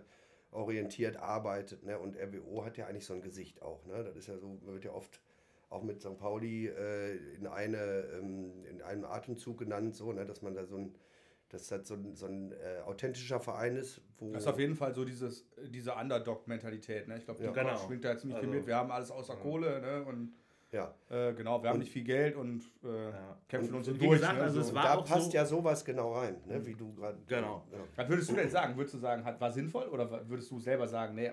[0.50, 1.84] orientiert arbeitet.
[1.84, 2.00] Ne?
[2.00, 3.86] Und RWO hat ja eigentlich so ein Gesicht auch.
[3.86, 4.04] Ne?
[4.04, 5.22] Das ist ja so, man wird ja oft
[5.70, 6.18] auch mit St.
[6.18, 10.26] Pauli äh, in, eine, ähm, in einem Atemzug genannt, so, ne?
[10.26, 10.96] dass man da so ein,
[11.50, 14.02] dass das so ein, so ein äh, authentischer Verein ist.
[14.18, 17.08] Wo das ist auf jeden Fall so dieses, diese Underdog-Mentalität.
[17.08, 17.18] Ne?
[17.18, 17.78] Ich glaube, die ja, genau.
[17.78, 18.68] schwingt da jetzt ziemlich also, viel mit.
[18.68, 19.40] Wir haben alles außer ja.
[19.40, 20.04] Kohle ne?
[20.04, 20.34] und
[20.72, 20.94] ja.
[21.10, 23.38] Äh, genau, wir haben und, nicht viel Geld und äh, ja.
[23.48, 24.20] kämpfen und, uns und durch.
[24.20, 24.44] Gesagt, ne?
[24.44, 24.74] also so.
[24.74, 26.66] da passt so ja sowas genau rein, ne?
[26.66, 27.18] wie du gerade.
[27.26, 27.66] Genau.
[27.72, 27.80] Ja.
[27.96, 28.76] Was würdest du denn sagen?
[28.76, 31.32] Würdest du sagen, hat, war sinnvoll oder würdest du selber sagen, nee,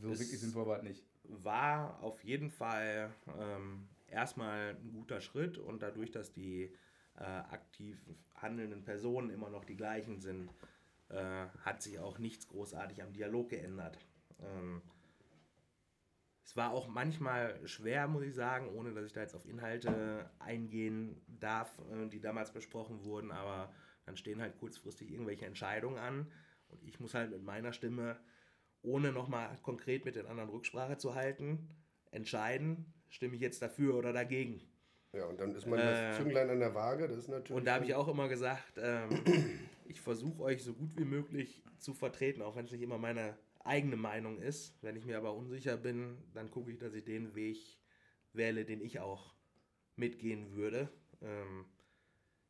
[0.00, 1.04] so es wirklich sinnvoll war es nicht?
[1.24, 6.72] War auf jeden Fall ähm, erstmal ein guter Schritt und dadurch, dass die
[7.18, 7.98] äh, aktiv
[8.34, 10.50] handelnden Personen immer noch die gleichen sind,
[11.08, 13.98] äh, hat sich auch nichts großartig am Dialog geändert.
[14.40, 14.82] Ähm,
[16.44, 20.30] es war auch manchmal schwer, muss ich sagen, ohne dass ich da jetzt auf Inhalte
[20.38, 23.72] eingehen darf, äh, die damals besprochen wurden, aber
[24.04, 26.32] dann stehen halt kurzfristig irgendwelche Entscheidungen an
[26.68, 28.18] und ich muss halt mit meiner Stimme,
[28.82, 31.68] ohne nochmal konkret mit den anderen Rücksprache zu halten,
[32.10, 34.60] entscheiden, stimme ich jetzt dafür oder dagegen.
[35.12, 37.50] Ja, und dann ist man äh, das Zünglein an der Waage, das ist natürlich.
[37.50, 39.10] Und da habe ich auch immer gesagt, ähm,
[39.86, 43.36] ich versuche euch so gut wie möglich zu vertreten, auch wenn es nicht immer meine
[43.64, 44.74] eigene Meinung ist.
[44.82, 47.58] Wenn ich mir aber unsicher bin, dann gucke ich, dass ich den Weg
[48.32, 49.34] wähle, den ich auch
[49.96, 50.88] mitgehen würde.
[51.20, 51.66] Ähm,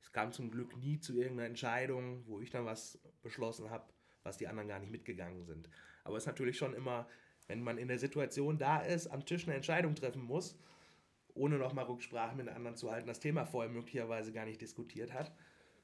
[0.00, 4.36] es kam zum Glück nie zu irgendeiner Entscheidung, wo ich dann was beschlossen habe, was
[4.36, 5.68] die anderen gar nicht mitgegangen sind.
[6.04, 7.08] Aber es ist natürlich schon immer,
[7.48, 10.56] wenn man in der Situation da ist, am Tisch eine Entscheidung treffen muss,
[11.34, 15.32] ohne nochmal Rücksprache mit anderen zu halten, das Thema vorher möglicherweise gar nicht diskutiert hat,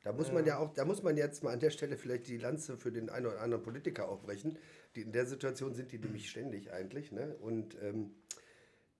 [0.04, 2.38] da muss man ja auch, da muss man jetzt mal an der Stelle vielleicht die
[2.38, 4.56] Lanze für den einen oder anderen Politiker aufbrechen.
[4.94, 7.10] Die, in der Situation sind die nämlich ständig eigentlich.
[7.12, 7.36] Ne?
[7.36, 8.14] Und ähm,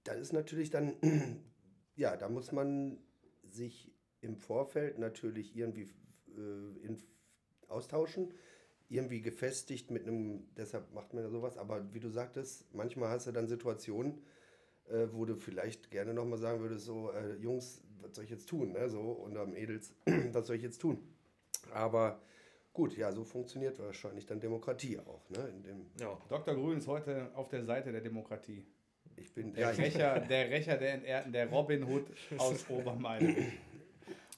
[0.04, 0.96] da ist natürlich dann,
[1.96, 2.98] ja, da muss man
[3.48, 5.88] sich im Vorfeld natürlich irgendwie
[6.36, 6.98] äh, in,
[7.68, 8.34] austauschen,
[8.88, 13.26] irgendwie gefestigt mit einem, deshalb macht man ja sowas, aber wie du sagtest, manchmal hast
[13.26, 14.20] du dann Situationen,
[14.90, 18.48] äh, wo du vielleicht gerne nochmal sagen würdest, so, äh, Jungs, was soll ich jetzt
[18.48, 18.72] tun?
[18.72, 18.88] Ne?
[18.88, 19.94] So, und am Edels,
[20.32, 20.98] was soll ich jetzt tun?
[21.72, 22.20] Aber
[22.72, 25.28] gut, ja, so funktioniert wahrscheinlich dann Demokratie auch.
[25.30, 25.48] Ne?
[25.48, 26.16] In dem ja.
[26.28, 26.54] Dr.
[26.54, 28.64] Grün ist heute auf der Seite der Demokratie.
[29.16, 32.06] Ich bin der, ja, Rächer, der Rächer der Entehrten, der Robin Hood
[32.38, 33.34] aus Obermeile.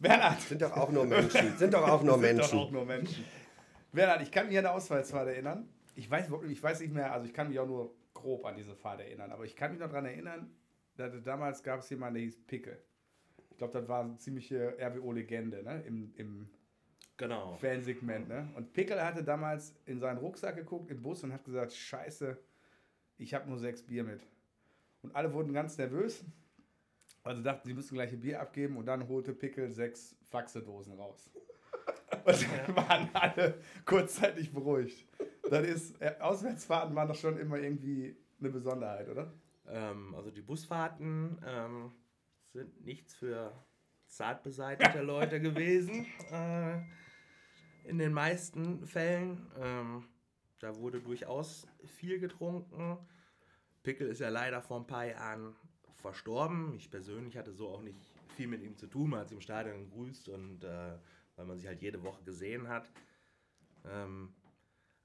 [0.00, 0.40] Bernhard.
[0.40, 1.58] Sind doch auch nur Menschen.
[1.58, 2.50] Sind doch auch nur Sind Menschen.
[2.50, 3.24] doch auch nur Menschen.
[3.92, 5.68] Bernhard, ich kann mich an eine Auswahlfahrt erinnern.
[5.94, 8.74] Ich weiß, ich weiß nicht mehr, also ich kann mich auch nur grob an diese
[8.74, 10.50] Fahrt erinnern, aber ich kann mich noch daran erinnern,
[10.96, 12.82] dass damals gab es jemanden, der hieß Pickel.
[13.50, 15.82] Ich glaube, das war eine ziemliche RWO-Legende ne?
[15.86, 16.50] Im, im
[17.20, 17.54] Genau.
[17.56, 18.28] Fansegment.
[18.28, 18.48] Ne?
[18.56, 22.38] Und Pickel hatte damals in seinen Rucksack geguckt im Bus und hat gesagt, scheiße,
[23.18, 24.22] ich habe nur sechs Bier mit.
[25.02, 26.24] Und alle wurden ganz nervös.
[27.22, 31.30] Also dachten, sie müssen gleich ein Bier abgeben und dann holte Pickel sechs Faxedosen raus.
[32.24, 33.54] Und dann waren alle
[33.84, 35.06] kurzzeitig beruhigt.
[35.50, 39.32] Das ist, äh, Auswärtsfahrten waren doch schon immer irgendwie eine Besonderheit, oder?
[39.66, 41.90] Ähm, also die Busfahrten ähm,
[42.52, 43.52] sind nichts für
[44.06, 46.06] zart beseitete Leute gewesen.
[46.30, 46.78] Äh,
[47.84, 49.50] in den meisten Fällen.
[49.58, 50.04] Ähm,
[50.60, 52.98] da wurde durchaus viel getrunken.
[53.82, 55.56] Pickel ist ja leider vor ein paar Jahren
[55.96, 56.74] verstorben.
[56.76, 57.98] Ich persönlich hatte so auch nicht
[58.36, 59.10] viel mit ihm zu tun.
[59.10, 60.98] Man hat sich im Stadion gegrüßt und äh,
[61.34, 62.88] weil man sich halt jede Woche gesehen hat.
[63.84, 64.34] Ähm,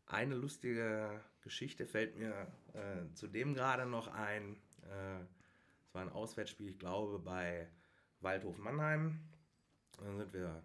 [0.08, 4.56] eine lustige Geschichte fällt mir äh, zudem gerade noch ein.
[4.84, 5.22] Äh,
[5.88, 7.68] Es war ein Auswärtsspiel, ich glaube, bei
[8.20, 9.20] Waldhof Mannheim.
[9.98, 10.62] Dann sind wir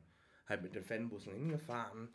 [0.46, 2.08] halt mit den Fanbussen hingefahren.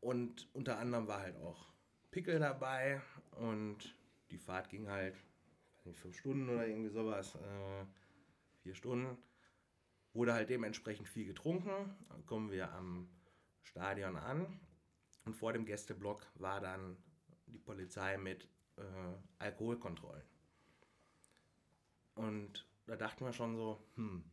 [0.00, 1.68] Und unter anderem war halt auch
[2.10, 3.00] Pickel dabei.
[3.32, 3.94] Und
[4.30, 5.16] die Fahrt ging halt,
[5.84, 7.34] nicht, fünf Stunden oder irgendwie sowas.
[7.36, 7.84] Äh,
[8.62, 9.16] vier Stunden.
[10.12, 11.96] Wurde halt dementsprechend viel getrunken.
[12.08, 13.08] Dann kommen wir am
[13.62, 14.58] Stadion an.
[15.28, 16.96] Und vor dem Gästeblock war dann
[17.48, 18.80] die Polizei mit äh,
[19.38, 20.24] Alkoholkontrollen.
[22.14, 24.24] Und da dachten wir schon so, hm,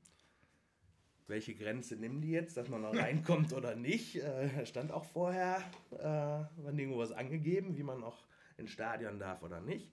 [1.28, 4.16] welche Grenze nehmen die jetzt, dass man noch reinkommt oder nicht?
[4.16, 9.44] Äh, stand auch vorher, äh, war nirgendwo was angegeben, wie man noch ins Stadion darf
[9.44, 9.92] oder nicht.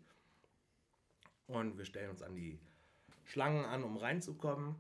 [1.49, 2.61] Und wir stellen uns an die
[3.25, 4.77] Schlangen an, um reinzukommen.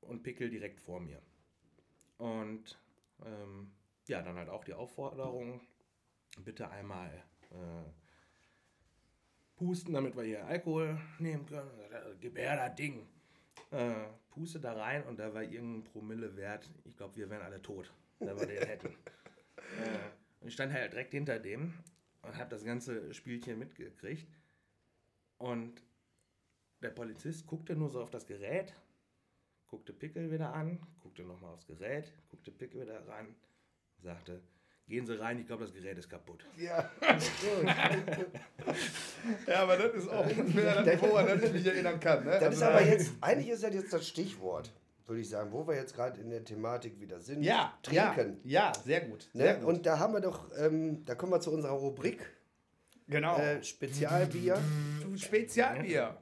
[0.00, 1.20] Und Pickel direkt vor mir.
[2.18, 2.78] Und
[3.24, 3.72] ähm,
[4.08, 5.60] ja, dann halt auch die Aufforderung,
[6.44, 7.10] bitte einmal
[7.50, 7.90] äh,
[9.56, 11.70] pusten, damit wir hier Alkohol nehmen können.
[12.34, 13.06] Her das Ding.
[13.70, 16.70] Äh, puste da rein und da war irgendein Promille wert.
[16.84, 18.88] Ich glaube, wir wären alle tot, wenn wir den hätten.
[19.82, 21.74] äh, ich stand halt direkt hinter dem
[22.22, 24.26] und habe das ganze Spielchen mitgekriegt.
[25.38, 25.82] Und
[26.82, 28.74] der Polizist guckte nur so auf das Gerät,
[29.66, 33.34] guckte Pickel wieder an, guckte nochmal aufs Gerät, guckte Pickel wieder ran,
[34.02, 34.40] sagte,
[34.86, 36.44] gehen Sie rein, ich glaube, das Gerät ist kaputt.
[36.56, 36.90] Ja.
[39.46, 42.24] Ja, aber das ist auch ungefähr das, woran das ich mich erinnern kann.
[42.24, 42.38] Ne?
[42.40, 44.72] Das ist Also, aber jetzt, eigentlich ist das jetzt das Stichwort,
[45.06, 47.42] würde ich sagen, wo wir jetzt gerade in der Thematik wieder sind.
[47.42, 48.40] Ja, Trinken.
[48.44, 49.28] Ja, ja sehr gut.
[49.32, 49.60] Sehr Ne?
[49.60, 49.68] gut.
[49.68, 52.20] Und da haben wir doch, ähm, da kommen wir zu unserer Rubrik
[53.08, 53.38] genau.
[53.38, 54.58] äh, Spezialbier.
[55.16, 56.16] Spezialbier.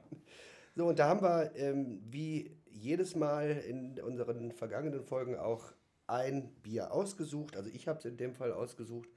[0.75, 5.73] So, und da haben wir, ähm, wie jedes Mal in unseren vergangenen Folgen auch
[6.07, 7.55] ein Bier ausgesucht.
[7.55, 9.09] Also ich habe es in dem Fall ausgesucht.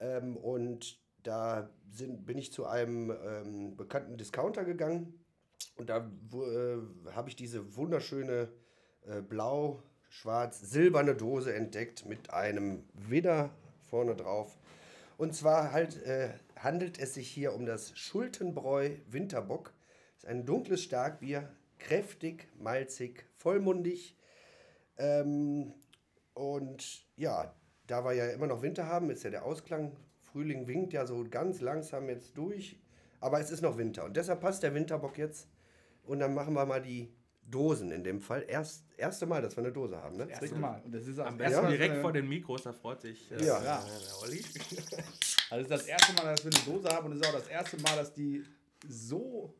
[0.00, 5.14] Ähm, und da sind, bin ich zu einem ähm, bekannten Discounter gegangen.
[5.76, 8.48] Und da äh, habe ich diese wunderschöne
[9.06, 13.50] äh, blau, schwarz, silberne Dose entdeckt mit einem Widder
[13.90, 14.56] vorne drauf.
[15.18, 19.72] Und zwar halt äh, handelt es sich hier um das Schultenbräu Winterbock.
[20.14, 24.16] Das ist ein dunkles Starkbier, kräftig, malzig, vollmundig.
[24.98, 25.74] Ähm,
[26.36, 27.54] und ja,
[27.86, 29.96] da wir ja immer noch Winter haben, ist ja der Ausklang.
[30.20, 32.78] Frühling winkt ja so ganz langsam jetzt durch.
[33.20, 34.04] Aber es ist noch Winter.
[34.04, 35.48] Und deshalb passt der Winterbock jetzt.
[36.04, 37.10] Und dann machen wir mal die
[37.48, 38.44] Dosen in dem Fall.
[38.46, 40.16] Erst, erste Mal, dass wir eine Dose haben.
[40.16, 40.26] Ne?
[40.26, 40.82] Das erste Mal.
[40.84, 43.36] Und das ist Am besten Mal, direkt dass vor den Mikros, da freut sich äh,
[43.44, 43.62] Ja.
[43.62, 43.82] Ja.
[43.84, 44.44] der Olli.
[45.48, 47.38] Also das ist das erste Mal, dass wir eine Dose haben und es ist auch
[47.38, 48.42] das erste Mal, dass die
[48.88, 49.54] so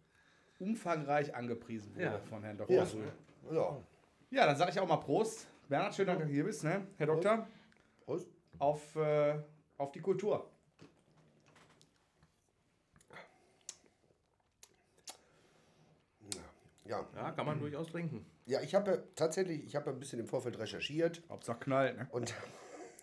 [0.59, 2.19] umfangreich angepriesen wurde Ja.
[2.29, 2.75] von Herrn Dr.
[2.77, 2.85] Ja.
[2.87, 3.83] So,
[4.31, 5.47] Ja, dann sage ich auch mal Prost.
[5.69, 6.87] Bernhard, schön, dass du hier bist, ne?
[6.97, 7.47] Herr Doktor,
[8.05, 8.29] Prost.
[8.59, 9.39] auf, äh,
[9.79, 10.49] auf die Kultur.
[16.85, 18.25] Ja, Ja, kann man durchaus trinken.
[18.47, 21.23] ja ich habe ja tatsächlich, ich habe ein bisschen im Vorfeld recherchiert.
[21.29, 22.07] Hauptsache knallt, ne?
[22.13, 22.33] Und,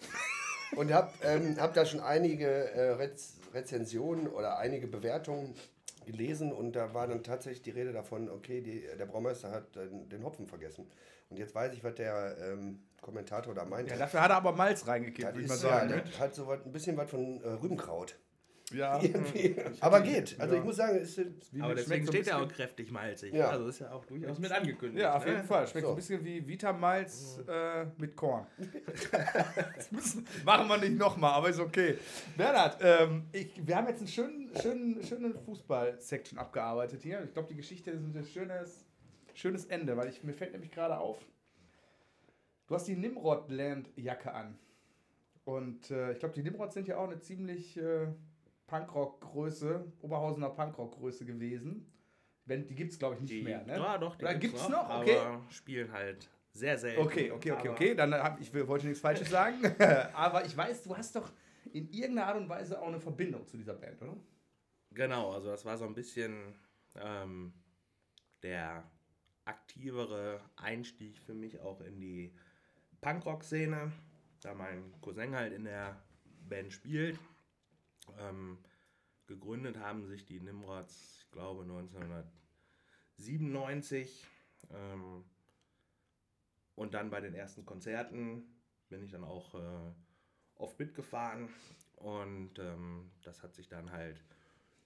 [0.78, 5.54] und habe ähm, hab da schon einige äh, Rez Rezensionen oder einige Bewertungen
[6.05, 10.09] gelesen und da war dann tatsächlich die Rede davon, okay, die, der Braumeister hat den,
[10.09, 10.89] den Hopfen vergessen.
[11.29, 13.91] Und jetzt weiß ich, was der ähm, Kommentator da meinte.
[13.91, 15.89] Ja, dafür hat er aber Malz reingekippt, würde ich mal ist ja, sagen.
[15.89, 16.03] ne?
[16.19, 18.17] hat so was, ein bisschen was von äh, Rübenkraut.
[18.73, 19.55] Ja, Irgendwie.
[19.79, 20.39] Aber geht.
[20.39, 20.59] Also Ja.
[20.59, 23.33] ich muss sagen, es ist, Wie Aber deswegen so steht er auch kräftig malzig.
[23.33, 23.49] Ja.
[23.49, 25.01] Also ist ja auch durchaus mit angekündigt.
[25.01, 25.31] Ja, auf ne?
[25.31, 25.67] jeden Fall.
[25.67, 25.88] Schmeckt so.
[25.88, 25.93] So.
[25.93, 28.47] ein bisschen wie Vitamalz äh, mit Korn.
[29.75, 31.97] das müssen, machen wir nicht nochmal, aber ist okay.
[32.36, 37.23] Bernhard, ähm, ich, wir haben jetzt einen schönen, schönen, schönen Fußball-Section abgearbeitet hier.
[37.23, 38.86] Ich glaube, die Geschichte ist ein schönes,
[39.33, 41.17] schönes Ende, weil ich, mir fällt nämlich gerade auf,
[42.67, 44.57] Du hast die Nimrod-Land-Jacke an.
[45.45, 48.07] Und äh, ich glaube, die Nimrods sind ja auch eine ziemlich äh,
[48.67, 51.91] Punkrock-Größe, Oberhausener Punkrock-Größe gewesen.
[52.45, 53.78] Wenn, die gibt es, glaube ich, nicht Die, mehr, ne?
[53.78, 55.02] Ja, doch, die Oder gibt's gibt's noch?
[55.02, 55.17] Okay.
[55.17, 57.02] Aber spielen halt sehr selten.
[57.02, 57.95] Okay, okay, okay, okay.
[57.95, 59.60] Dann hab, ich wollte nichts Falsches sagen.
[60.13, 61.32] Aber ich weiß, du hast doch
[61.71, 64.15] in irgendeiner Art und Weise auch eine Verbindung zu dieser Band, oder?
[64.91, 66.54] Genau, also das war so ein bisschen
[66.95, 67.54] ähm,
[68.43, 68.84] der
[69.45, 72.34] aktivere Einstieg für mich auch in die
[73.02, 73.91] Punkrock-Szene,
[74.41, 76.02] da mein Cousin halt in der
[76.47, 77.19] Band spielt.
[78.19, 78.57] Ähm,
[79.27, 84.25] gegründet haben sich die Nimrods, ich glaube 1997.
[84.71, 85.25] Ähm,
[86.75, 88.43] und dann bei den ersten Konzerten
[88.89, 89.93] bin ich dann auch äh,
[90.55, 91.49] oft mitgefahren.
[91.95, 94.23] Und ähm, das hat sich dann halt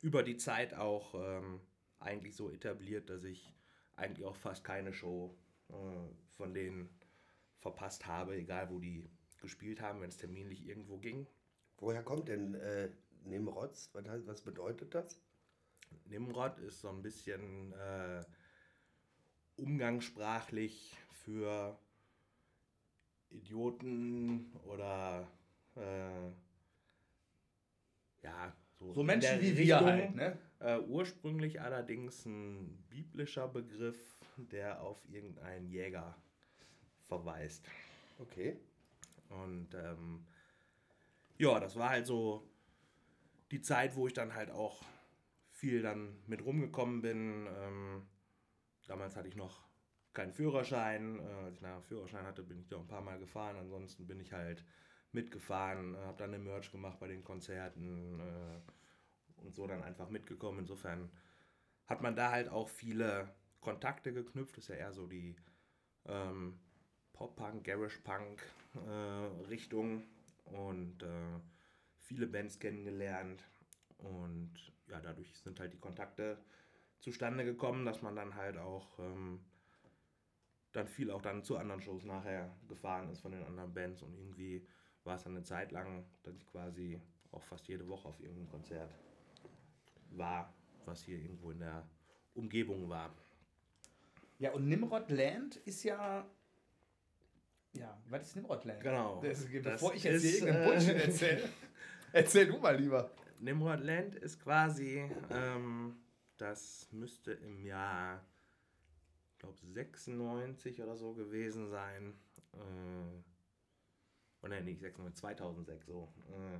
[0.02, 1.62] über die Zeit auch ähm,
[2.00, 3.54] eigentlich so etabliert, dass ich
[3.96, 5.36] eigentlich auch fast keine Show
[5.70, 5.74] äh,
[6.36, 6.90] von denen
[7.60, 11.28] verpasst habe, egal wo die gespielt haben, wenn es terminlich irgendwo ging.
[11.78, 12.90] Woher kommt denn äh,
[13.30, 13.90] Nimrods?
[13.94, 15.20] Was, heißt- was bedeutet das?
[16.06, 18.24] Nimrod ist so ein bisschen äh,
[19.58, 21.78] umgangssprachlich für
[23.30, 25.28] Idioten oder
[25.76, 26.30] äh,
[28.24, 30.38] ja, so, So Menschen wie wir halt, ne?
[30.60, 33.98] Äh, ursprünglich allerdings ein biblischer Begriff,
[34.38, 36.16] der auf irgendeinen Jäger
[37.08, 37.66] verweist.
[38.20, 38.58] Okay.
[39.30, 40.26] Und ähm,
[41.38, 42.50] ja, das war halt so
[43.52, 44.84] die Zeit, wo ich dann halt auch
[45.52, 47.48] viel dann mit rumgekommen bin.
[47.48, 48.08] Ähm,
[48.88, 49.68] damals hatte ich noch
[50.14, 51.20] keinen Führerschein.
[51.20, 53.58] Äh, als ich einen Führerschein hatte, bin ich da ein paar Mal gefahren.
[53.58, 54.64] Ansonsten bin ich halt
[55.12, 60.60] mitgefahren, habe dann eine Merch gemacht bei den Konzerten äh, und so dann einfach mitgekommen.
[60.60, 61.10] Insofern
[61.88, 64.58] hat man da halt auch viele Kontakte geknüpft.
[64.58, 65.36] Das ist ja eher so die
[66.06, 66.60] ähm,
[67.14, 68.42] Pop-Punk, Garage-Punk
[68.76, 69.28] äh,
[70.46, 71.40] und äh,
[72.08, 73.44] viele Bands kennengelernt
[73.98, 74.52] und
[74.88, 76.38] ja, dadurch sind halt die Kontakte
[77.00, 79.40] zustande gekommen, dass man dann halt auch ähm,
[80.72, 84.14] dann viel auch dann zu anderen Shows nachher gefahren ist von den anderen Bands und
[84.14, 84.66] irgendwie
[85.04, 88.50] war es dann eine Zeit lang, dass ich quasi auch fast jede Woche auf irgendeinem
[88.50, 88.94] Konzert
[90.12, 90.54] war,
[90.86, 91.88] was hier irgendwo in der
[92.34, 93.14] Umgebung war.
[94.40, 96.26] Ja, und Nimrod Land ist ja.
[97.74, 98.82] Ja, was ist Nimrod Land?
[98.82, 99.22] Genau.
[99.22, 101.50] Das, Das bevor ich jetzt hier ist, irgendeinen äh, Bullshit erzähle,
[102.14, 103.12] erzähl du mal lieber.
[103.40, 105.98] Nimrod Land ist quasi, ähm,
[106.38, 108.26] das müsste im Jahr,
[109.34, 112.20] ich glaube 96 oder so gewesen sein.
[112.54, 113.24] Äh,
[114.42, 116.14] oder nicht 96, 2006 so.
[116.30, 116.60] Äh,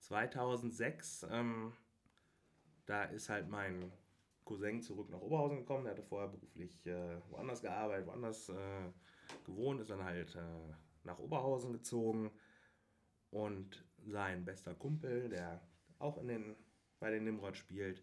[0.00, 1.72] 2006, ähm,
[2.84, 3.92] da ist halt mein
[4.44, 5.84] Cousin zurück nach Oberhausen gekommen.
[5.84, 8.92] Der hatte vorher beruflich äh, woanders gearbeitet, woanders äh,
[9.44, 12.30] gewohnt, ist dann halt äh, nach Oberhausen gezogen.
[13.30, 15.60] Und sein bester Kumpel, der
[15.98, 16.56] auch in den,
[17.00, 18.02] bei den Nimrod spielt,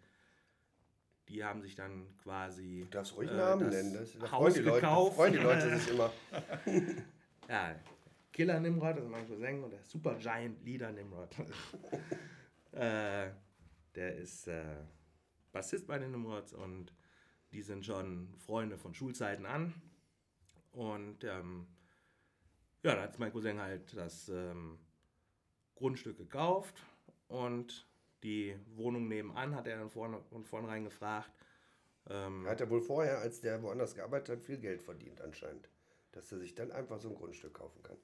[1.30, 3.94] die haben sich dann quasi Du darfst ruhig äh, Namen das nennen.
[3.94, 6.12] Das, da Haus freuen die Leute, freuen die Leute sich immer.
[7.48, 7.76] Ja,
[8.32, 11.30] Killer Nimrod, das ist mein Cousin, und der Super Giant Leader Nimrod.
[12.72, 13.30] äh,
[13.96, 14.76] der ist äh,
[15.52, 16.94] Bassist bei den Nimrods und
[17.52, 19.74] die sind schon Freunde von Schulzeiten an.
[20.72, 21.68] Und ähm,
[22.82, 24.80] ja, da hat mein Cousin halt das ähm,
[25.84, 26.82] Grundstück gekauft
[27.28, 27.86] und
[28.24, 31.30] die Wohnung nebenan hat er dann vorne, von vornherein gefragt.
[32.10, 35.67] Ähm, Er hat ja wohl vorher, als der woanders gearbeitet hat, viel Geld verdient anscheinend.
[36.13, 37.98] Dass er sich dann einfach so ein Grundstück kaufen kann.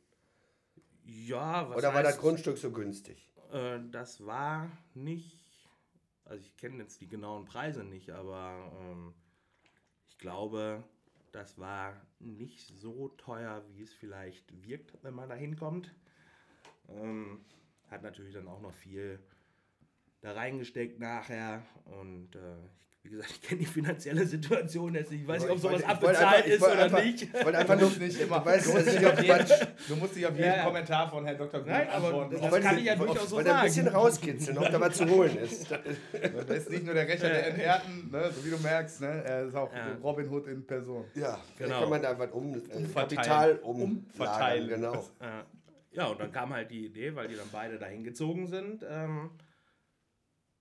[1.06, 3.30] ja, was Oder war das heißt- Grundstück so günstig?
[3.54, 5.40] Äh, das war nicht,
[6.26, 9.14] also ich kenne jetzt die genauen Preise nicht, aber ähm,
[10.10, 10.84] ich glaube,
[11.32, 15.96] das war nicht so teuer, wie es vielleicht wirkt, wenn man da hinkommt.
[16.90, 17.46] Ähm,
[17.92, 19.20] hat natürlich dann auch noch viel
[20.22, 22.40] da reingesteckt nachher und äh,
[23.02, 25.22] ich, wie gesagt, ich kenne die finanzielle Situation jetzt nicht.
[25.22, 27.22] Ich weiß nicht, ob sowas abbezahlt einfach- ist wollte oder einfach- nicht.
[27.24, 29.24] Ich wollte einfach Du nur, musst nicht immer- du weißt, du musst ich nicht auf
[29.24, 29.48] jeden-.
[29.88, 30.64] Du musst dich auf jeden Ja, ja.
[30.66, 31.62] Kommentar von Herrn Dr.
[31.62, 32.32] Grün Nein, aber antworten.
[32.34, 33.96] das Auch kann ich ja durchaus so wollte ein bisschen sagen.
[33.96, 35.68] rauskitzeln, ob da was zu holen ist.
[36.48, 39.46] Das ist nicht nur der Rächer der Entehrten, ne, so wie du merkst, ne, er
[39.46, 39.98] ist auch Ja.
[40.04, 41.06] Robin Hood in Person.
[41.16, 41.80] Ja, Genau.
[41.80, 42.92] kann man da was um, äh, Umverteilen.
[42.94, 44.04] Kapital umverteilen.
[44.10, 44.68] Umverteilen.
[44.68, 44.94] Genau.
[45.22, 45.44] Äh,
[45.92, 49.32] ja, und dann kam halt die Idee, weil die dann beide dahin gezogen sind, ähm,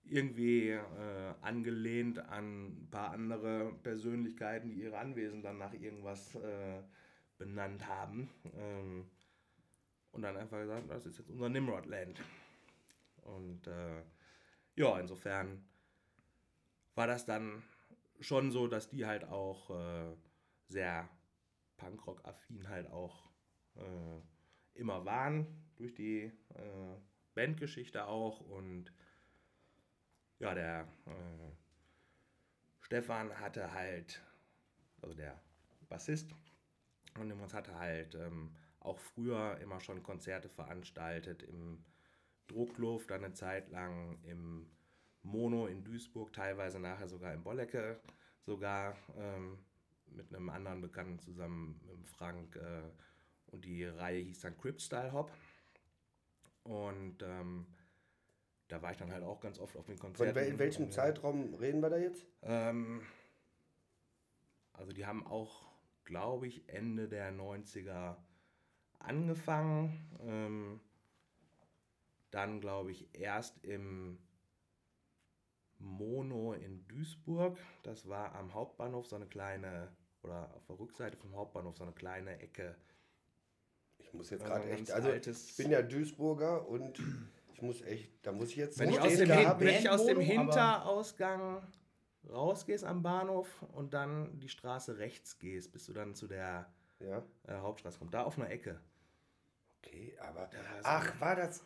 [0.05, 6.83] irgendwie äh, angelehnt an ein paar andere Persönlichkeiten, die ihre Anwesen dann nach irgendwas äh,
[7.37, 8.31] benannt haben.
[8.57, 9.11] Ähm,
[10.13, 12.21] und dann einfach gesagt, das ist jetzt unser Nimrod-Land.
[13.23, 14.03] Und äh,
[14.77, 15.65] ja, insofern
[16.95, 17.63] war das dann
[18.21, 20.17] schon so, dass die halt auch äh,
[20.69, 21.09] sehr
[21.77, 23.31] Punkrock-affin halt auch
[23.77, 24.21] äh,
[24.79, 26.97] immer waren, durch die äh,
[27.35, 28.41] Bandgeschichte auch.
[28.41, 28.93] Und
[30.39, 31.51] ja, der äh,
[32.81, 34.23] Stefan hatte halt,
[35.03, 35.41] also der
[35.89, 36.31] Bassist,
[37.19, 41.85] und uns hatte halt ähm, auch früher immer schon Konzerte veranstaltet im
[42.47, 44.71] Druckluft, dann eine Zeit lang im
[45.23, 48.01] Mono in Duisburg, teilweise nachher sogar in Bollecke,
[48.41, 49.59] sogar ähm,
[50.07, 52.57] mit einem anderen Bekannten zusammen, mit Frank.
[52.57, 52.91] Äh,
[53.51, 55.31] und die Reihe hieß dann Crip Style Hop.
[56.65, 57.67] Und ähm,
[58.69, 60.35] da war ich dann halt auch ganz oft auf den Konzerten.
[60.35, 62.27] Von wel welchem Zeitraum reden wir da jetzt?
[62.43, 63.03] Ähm,
[64.75, 65.67] also die haben auch,
[66.05, 68.17] glaube ich, Ende der 90er
[68.99, 70.09] angefangen.
[70.21, 70.81] Ähm,
[72.31, 74.19] dann, glaube ich, erst im
[75.79, 77.57] Mono in Duisburg.
[77.83, 79.91] Das war am Hauptbahnhof so eine kleine,
[80.23, 82.77] oder auf der Rückseite vom Hauptbahnhof so eine kleine Ecke.
[84.09, 86.99] Ich muss jetzt gerade echt, also altes- ich bin ja Duisburger und
[87.55, 89.61] ich muss echt, da muss ich jetzt Wenn, ich aus, dem, Hin- haben.
[89.61, 91.63] wenn ich aus dem Hinterausgang
[92.31, 96.67] rausgehst am Bahnhof und dann die Straße rechts gehst, bis du dann zu der
[97.01, 98.81] Ja, äh, Hauptstraße kommst, da auf einer Ecke.
[99.83, 101.63] okay, aber so- ach, war das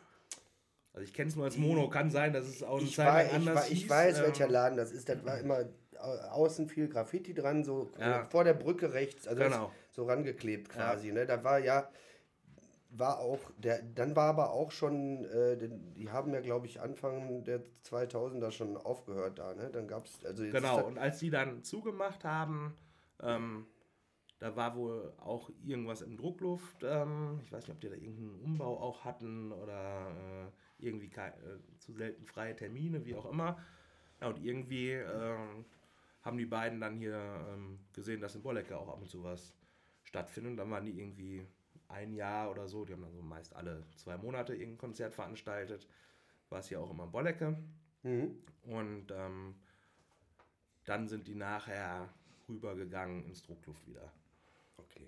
[0.95, 3.07] Also ich kenne es nur als Mono, kann sein, dass es auch eine ich, Zeit
[3.07, 5.09] war, ich, anders war, ich hieß, weiß, ähm, welcher Laden das ist.
[5.09, 5.65] Das war immer
[5.97, 8.25] au- außen viel Graffiti dran, so Ja.
[8.25, 9.71] vor der Brücke rechts, also Genau.
[9.89, 11.11] so rangeklebt quasi.
[11.11, 11.25] Ne?
[11.25, 11.89] Da war ja,
[12.95, 17.43] war auch, der, dann war aber auch schon, äh, die haben ja, glaube ich, Anfang
[17.43, 19.53] der 2000er schon aufgehört da.
[19.53, 19.69] Ne?
[19.71, 22.75] Dann gab es, also jetzt Genau, und als die dann zugemacht haben,
[23.21, 23.65] ähm,
[24.39, 26.83] da war wohl auch irgendwas im Druckluft.
[26.83, 30.07] Ähm, ich weiß nicht, ob die da irgendeinen Umbau auch hatten oder
[30.79, 31.31] äh, irgendwie äh,
[31.79, 33.57] zu selten freie Termine, wie auch immer.
[34.21, 35.65] Ja, und irgendwie ähm,
[36.21, 37.15] haben die beiden dann hier
[37.53, 39.55] ähm, gesehen, dass in Bollecke auch ab und zu was
[40.03, 40.51] stattfindet.
[40.51, 41.47] Und dann waren die irgendwie
[41.93, 45.87] ein Jahr oder so, die haben dann so meist alle zwei Monate irgendein Konzert veranstaltet.
[46.49, 47.57] War es hier auch immer in Bollecke.
[48.03, 48.37] Mhm.
[48.63, 49.55] Und ähm,
[50.85, 52.09] dann sind die nachher
[52.49, 54.11] rübergegangen ins Druckluft wieder.
[54.77, 55.07] Okay.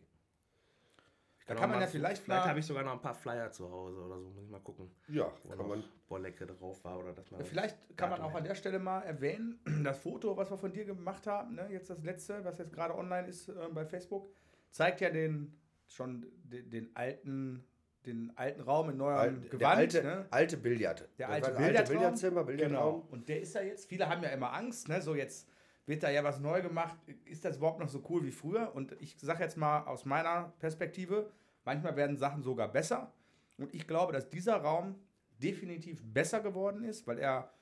[1.47, 4.01] Da kann man ja vielleicht Vielleicht habe ich sogar noch ein paar Flyer zu Hause
[4.01, 4.89] oder so, muss ich mal gucken.
[5.07, 5.83] Ja, Wo kann man.
[6.07, 7.45] Bollecke drauf war oder dass man.
[7.45, 10.86] Vielleicht kann man auch an der Stelle mal erwähnen, das Foto, was wir von dir
[10.86, 14.29] gemacht haben, ne, jetzt das letzte, was jetzt gerade online ist äh, bei Facebook,
[14.71, 17.65] zeigt ja den schon den, den alten
[18.05, 19.77] den alten Raum in neuem Alt, der Gewand.
[19.77, 20.25] alte, ne?
[20.29, 21.09] alte Billard.
[21.17, 21.97] Der alte das Billardraum.
[21.97, 23.01] Billardzimmer, Billardraum.
[23.01, 23.07] Genau.
[23.11, 25.01] Und der ist ja jetzt, viele haben ja immer Angst, ne?
[25.01, 25.49] so jetzt
[25.86, 26.97] wird da ja was neu gemacht.
[27.25, 28.73] Ist das überhaupt noch so cool wie früher?
[28.75, 31.31] Und ich sage jetzt mal aus meiner Perspektive,
[31.63, 33.11] manchmal werden Sachen sogar besser.
[33.57, 34.95] Und ich glaube, dass dieser Raum
[35.41, 37.53] definitiv besser geworden ist, weil er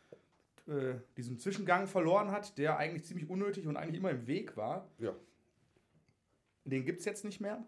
[0.67, 4.89] äh, diesen Zwischengang verloren hat, der eigentlich ziemlich unnötig und eigentlich immer im Weg war.
[4.99, 5.13] Ja.
[6.65, 7.65] Den gibt es jetzt nicht mehr.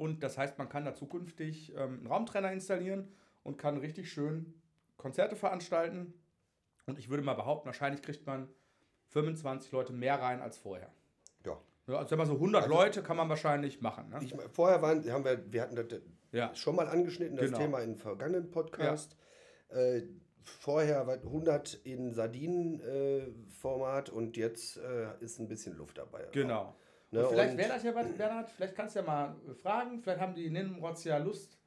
[0.00, 4.54] Und das heißt, man kann da zukünftig ähm, einen Raumtrenner installieren und kann richtig schön
[4.96, 6.14] Konzerte veranstalten.
[6.86, 8.48] Und ich würde mal behaupten, wahrscheinlich kriegt man
[9.08, 10.90] 25 Leute mehr rein als vorher.
[11.44, 11.60] Ja.
[11.86, 14.08] Ja, also wenn man so 100 Leute kann man wahrscheinlich machen.
[14.08, 14.20] Ne?
[14.22, 15.84] Ich, vorher waren, haben wir, wir hatten das
[16.32, 16.54] ja.
[16.54, 17.58] schon mal angeschnitten, das Genau.
[17.58, 19.18] Thema in vergangenen Podcast.
[19.68, 20.04] Äh,
[20.44, 26.26] vorher war 100 in Sardinen-Format und jetzt äh, ist ein bisschen Luft dabei.
[26.32, 26.74] Genau.
[27.12, 30.20] Ne, und vielleicht wäre das ja was, Bernhard, vielleicht kannst du ja mal fragen, vielleicht
[30.20, 31.58] haben die Nimrods ja Lust,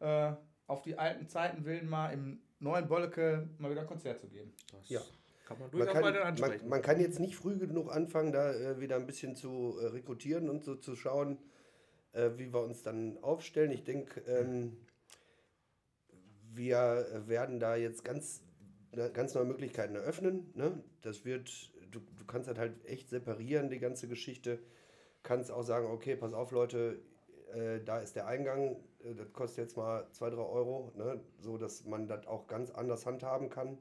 [0.00, 0.32] äh,
[0.66, 4.52] auf die alten Zeiten willen mal im neuen Bolleke mal wieder ein Konzert zu geben.
[4.72, 5.00] Das Ja.
[5.46, 8.96] kann man Man kann, man, man kann jetzt nicht früh genug anfangen, da äh, wieder
[8.96, 11.38] ein bisschen zu äh, rekrutieren und so zu schauen,
[12.12, 13.70] äh, wie wir uns dann aufstellen.
[13.70, 14.76] Ich denke, ähm,
[16.54, 18.42] wir werden da jetzt ganz,
[19.14, 20.50] ganz neue Möglichkeiten eröffnen.
[20.54, 20.82] Ne?
[21.00, 24.58] Das wird, du, du kannst das halt echt separieren, die ganze Geschichte.
[25.22, 27.00] Kannst auch sagen, okay, pass auf, Leute,
[27.54, 31.20] äh, da ist der Eingang, äh, das kostet jetzt mal 2, 3 Euro, ne?
[31.38, 33.78] so dass man das auch ganz anders handhaben kann.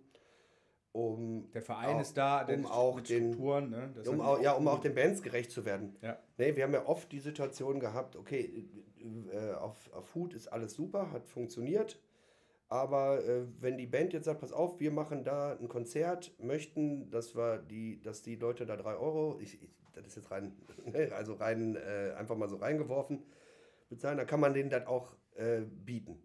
[0.94, 3.94] Um Der Verein Auch- ist da, der um auch den- ne?
[4.10, 4.74] Um auch, ja, um gut.
[4.74, 5.96] auch den Bands gerecht zu werden.
[6.02, 6.20] Ja.
[6.38, 8.68] Nee, wir haben ja oft die Situation gehabt, okay,
[9.32, 11.98] äh, auf, auf Food ist alles super, hat funktioniert.
[12.72, 17.12] Aber äh, wenn die Band jetzt sagt, pass auf, wir machen da ein Konzert, möchten,
[17.12, 20.54] dass wir die, dass die Leute da drei Euro, ich, ich, das ist jetzt rein,
[20.86, 23.24] ne, also rein, äh, einfach mal so reingeworfen,
[23.90, 26.24] bezahlen, dann kann man denen das auch äh, bieten.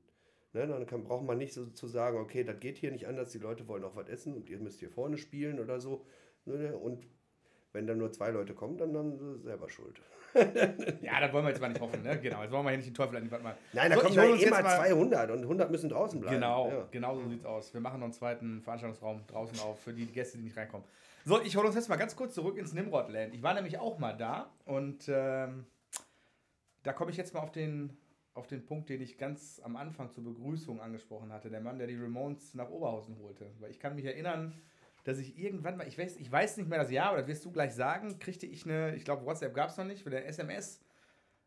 [0.53, 3.33] Ne, dann kann, braucht man nicht so zu sagen, okay, das geht hier nicht anders,
[3.33, 6.07] die Leute wollen auch was essen und ihr müsst hier vorne spielen oder so.
[6.45, 7.09] Ne, und
[7.77, 10.01] wenn dann nur zwei Leute kommen, dann haben sie selber Schuld.
[11.01, 12.19] Ja, das wollen wir jetzt mal nicht hoffen, ne?
[12.21, 13.57] Genau, jetzt wollen wir hier nicht den Teufel an die Wand machen.
[13.73, 16.35] Nein, da So, kommen ja immer jetzt mal- 200 und 100 müssen draußen bleiben.
[16.37, 16.89] Genau, Ja.
[16.91, 17.73] genau so sieht's aus.
[17.73, 20.87] Wir machen noch einen zweiten Veranstaltungsraum draußen auf für die Gäste, die nicht reinkommen.
[21.25, 23.33] So, ich hole uns jetzt mal ganz kurz zurück ins Nimrodland.
[23.35, 25.65] Ich war nämlich auch mal da und ähm,
[26.83, 27.97] da komme ich jetzt mal auf den,
[28.35, 31.49] auf den Punkt, den ich ganz am Anfang zur Begrüßung angesprochen hatte.
[31.49, 33.47] Der Mann, der die Ramones nach Oberhausen holte.
[33.59, 34.53] Weil ich kann mich erinnern,
[35.07, 37.45] dass ich irgendwann mal, ich weiß, ich weiß nicht mehr das Jahr, aber das wirst
[37.45, 40.27] du gleich sagen, kriegte ich eine, ich glaube, WhatsApp gab es noch nicht, für der
[40.27, 40.81] SMS.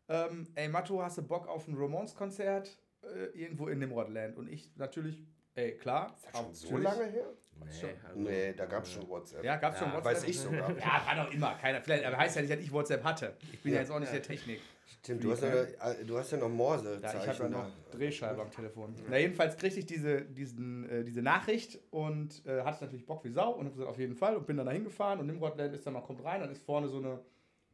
[0.08, 4.38] Ähm, ey, Matto, hast du Bock auf ein Ramones-Konzert äh, irgendwo in Nimrodland?
[4.38, 6.16] Und ich natürlich, ey, klar.
[6.16, 7.26] Ist das schon so lange her?
[7.62, 9.44] Nee, also, Nee, da gab es schon WhatsApp.
[9.44, 10.14] Ja, gab es schon Ja, WhatsApp?
[10.14, 10.70] Weiß ich sogar.
[10.78, 11.54] Ja, war doch immer.
[11.56, 13.36] Keiner, vielleicht, aber heißt ja nicht, dass ich WhatsApp hatte.
[13.52, 13.82] Ich bin ja, Ja.
[13.82, 14.60] jetzt auch nicht der Technik.
[14.98, 16.98] Stimmt, du hast, ja, äh, du hast ja noch Morse.
[17.02, 18.94] Ja, ich habe ja noch Drehscheibe am Telefon.
[19.08, 23.30] Na, jedenfalls kriegte ich diese, diesen, äh, diese Nachricht und äh, hatte natürlich Bock wie
[23.30, 25.86] Sau und habe gesagt, auf jeden Fall und bin dann da hingefahren und Nimrodland ist
[25.86, 27.20] dann mal, kommt rein, dann ist vorne so eine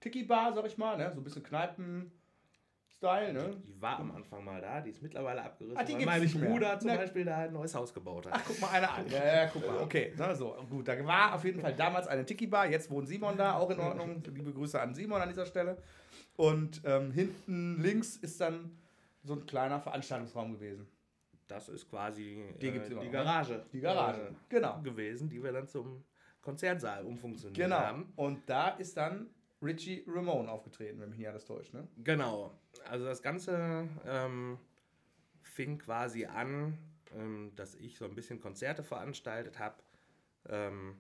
[0.00, 1.10] Tiki-Bar, sag ich mal, ne?
[1.14, 3.56] so ein bisschen Kneipen-Style, ne?
[3.66, 6.40] Die war am Anfang mal da, die ist mittlerweile abgerissen, Ah, die weil mein.
[6.52, 8.32] Bruder zum Na- Beispiel da ein neues Haus gebaut hat.
[8.36, 9.08] Ach, guck mal einer an.
[9.10, 10.12] Ja, ja, guck mal, okay.
[10.16, 13.54] Na, so, gut, da war auf jeden Fall damals eine Tiki-Bar, jetzt wohnt Simon da,
[13.56, 14.22] auch in Ordnung.
[14.34, 15.78] Liebe Grüße an Simon an dieser Stelle.
[16.37, 18.76] Und ähm, hinten links ist dann
[19.22, 20.87] so ein kleiner Veranstaltungsraum gewesen.
[21.49, 23.11] Das ist quasi Die äh, die ne?
[23.11, 23.64] Garage.
[23.72, 24.80] Die Garage, äh, genau.
[24.82, 26.05] gewesen, die wir dann zum
[26.43, 27.76] Konzertsaal umfunktioniert Genau.
[27.78, 28.12] haben.
[28.16, 29.30] Und da ist dann
[29.62, 31.89] Richie Ramone aufgetreten, wenn mich nicht alles täuscht, ne?
[32.05, 32.53] Genau.
[32.91, 34.59] Also das Ganze ähm,
[35.43, 36.76] fing quasi an,
[37.16, 39.76] ähm, dass ich so ein bisschen Konzerte veranstaltet habe.
[40.49, 40.97] Ähm,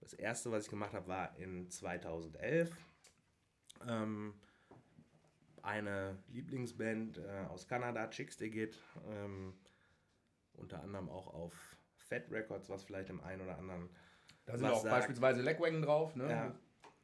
[0.00, 2.70] das erste, was ich gemacht habe, war in 2011.
[5.62, 9.54] Eine Lieblingsband äh, aus Kanada, Chicks Digit, ähm,
[10.54, 13.88] unter anderem auch auf Fat Records, was vielleicht dem einen oder anderen
[14.44, 16.28] Da sind auch sagt- beispielsweise Legwagon drauf, ne?
[16.28, 16.54] ja.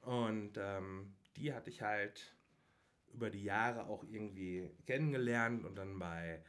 [0.02, 2.34] Und ähm, die hatte ich halt
[3.12, 6.42] über die Jahre auch irgendwie kennengelernt und dann bei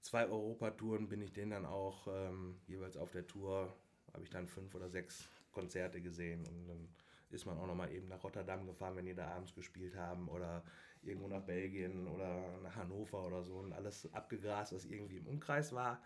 [0.00, 3.74] zwei Europatouren bin ich denen dann auch ähm, jeweils auf der Tour,
[4.12, 6.88] habe ich dann fünf oder sechs Konzerte gesehen und dann
[7.30, 10.62] ist man auch nochmal eben nach Rotterdam gefahren, wenn die da abends gespielt haben oder
[11.02, 15.72] irgendwo nach Belgien oder nach Hannover oder so und alles abgegrast, was irgendwie im Umkreis
[15.72, 16.02] war.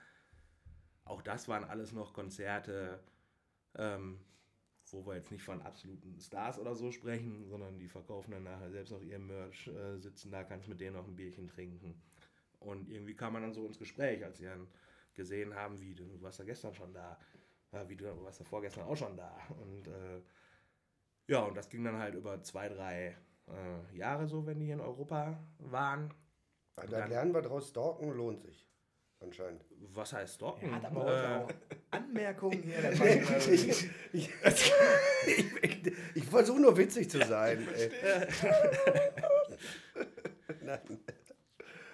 [1.05, 3.01] Auch das waren alles noch Konzerte,
[3.77, 4.19] ähm,
[4.91, 8.71] wo wir jetzt nicht von absoluten Stars oder so sprechen, sondern die verkaufen dann nachher
[8.71, 12.01] selbst noch ihr Merch, äh, sitzen da, kannst mit denen noch ein Bierchen trinken.
[12.59, 14.67] Und irgendwie kam man dann so ins Gespräch, als sie dann
[15.15, 17.19] gesehen haben, wie du warst ja gestern schon da,
[17.73, 19.37] ja, wie du warst ja vorgestern auch schon da.
[19.61, 20.21] Und äh,
[21.29, 23.17] ja, und das ging dann halt über zwei, drei
[23.49, 26.13] äh, Jahre so, wenn die in Europa waren.
[26.91, 28.67] Da lernen wir draus, stalken lohnt sich.
[29.19, 29.65] Anscheinend.
[29.95, 30.75] Was heißt Stalken?
[30.75, 31.51] Hat aber heute Äh, auch
[31.91, 32.83] Anmerkungen hier.
[32.83, 34.33] der ich ich, ich,
[35.63, 37.67] ich, ich versuche nur witzig zu sein.
[37.75, 37.91] Ey.
[40.63, 41.01] Nein.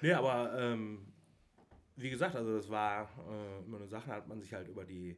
[0.01, 1.07] Nee, aber ähm,
[1.95, 5.17] wie gesagt, also das war äh, immer eine Sache, hat man sich halt über die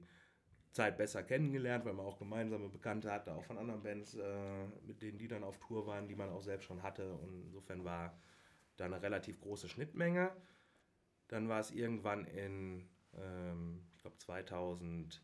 [0.75, 5.01] Zeit besser kennengelernt, weil man auch gemeinsame Bekannte hatte, auch von anderen Bands, äh, mit
[5.03, 7.14] denen die dann auf Tour waren, die man auch selbst schon hatte.
[7.14, 8.18] Und insofern war
[8.77, 10.33] da eine relativ große Schnittmenge.
[11.29, 15.20] Dann war es irgendwann in, ähm, ich glaube 2006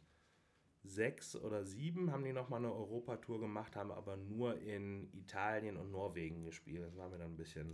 [1.36, 6.44] oder 2007 haben die nochmal eine Europatour gemacht, haben aber nur in Italien und Norwegen
[6.44, 6.84] gespielt.
[6.84, 7.72] Das war mir dann ein bisschen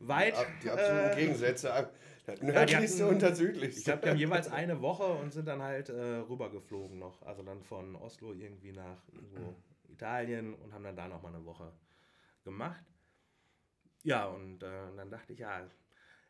[0.00, 0.34] weit.
[0.62, 1.90] Die, absoluten Äh, Gegensätze.
[2.26, 3.78] Das nördlichste hatten- und das südlichste.
[3.78, 7.22] Ich glaube, die haben jeweils eine Woche und sind dann halt äh, rübergeflogen noch.
[7.22, 9.56] Also dann von Oslo irgendwie nach irgendwo
[9.88, 11.72] Italien und haben dann da nochmal eine Woche
[12.44, 12.84] gemacht.
[14.02, 15.68] Ja, und äh, dann dachte ich, ja,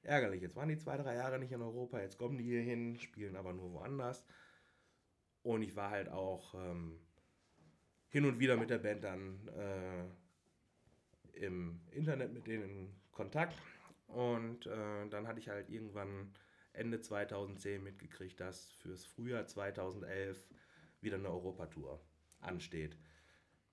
[0.03, 0.43] ärgerlich.
[0.43, 3.37] Jetzt waren die zwei, drei Jahre nicht in Europa, jetzt kommen die hier hin, spielen
[3.37, 4.25] aber nur woanders.
[5.43, 7.01] Und ich war halt auch ähm,
[8.09, 10.05] hin und wieder mit der Band dann äh,
[11.45, 13.61] im Internet mit denen Kontakt.
[14.07, 16.33] Und äh, dann hatte ich halt irgendwann
[16.73, 20.49] Ende 2010 mitgekriegt, dass fürs Frühjahr 2011
[21.01, 22.01] wieder eine Europatour
[22.41, 22.97] ansteht.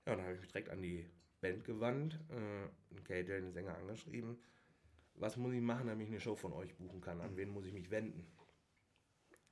[0.06, 1.08] Ja, und dann habe ich mich direkt an die
[1.42, 4.38] Band gewandt, äh, und KJ, den Sänger, angeschrieben.
[5.14, 7.22] Was muss ich machen, damit ich eine Show von euch buchen kann?
[7.22, 8.28] An wen muss ich mich wenden?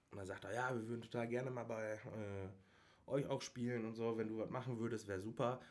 [0.10, 2.50] Und dann sagt er, ja, wir würden total gerne mal bei äh,
[3.06, 4.18] euch auch spielen und so.
[4.18, 5.62] Wenn du was machen würdest, wäre super.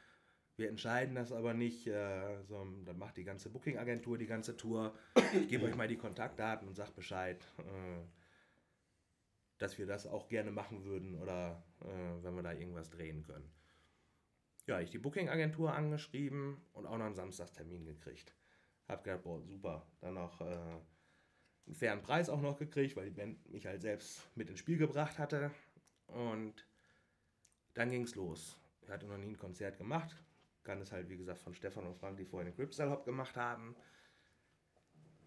[0.56, 1.86] Wir entscheiden das aber nicht.
[1.86, 4.94] Äh, so, dann macht die ganze Booking-Agentur die ganze Tour.
[5.34, 8.02] Ich gebe euch mal die Kontaktdaten und sag Bescheid, äh,
[9.58, 13.50] dass wir das auch gerne machen würden oder äh, wenn wir da irgendwas drehen können.
[14.66, 18.34] Ja, ich die Booking-Agentur angeschrieben und auch noch einen Samstagstermin gekriegt.
[18.88, 19.86] Hab gedacht, boah, super.
[20.00, 20.44] Dann noch äh,
[21.66, 24.78] einen fairen Preis auch noch gekriegt, weil die Band mich halt selbst mit ins Spiel
[24.78, 25.50] gebracht hatte.
[26.06, 26.66] Und
[27.74, 28.58] dann ging es los.
[28.82, 30.14] Ich hatte noch nie ein Konzert gemacht.
[30.64, 33.36] Kann es halt, wie gesagt, von Stefan und Frank, die vorher den Gripstyle Hop gemacht
[33.36, 33.74] haben.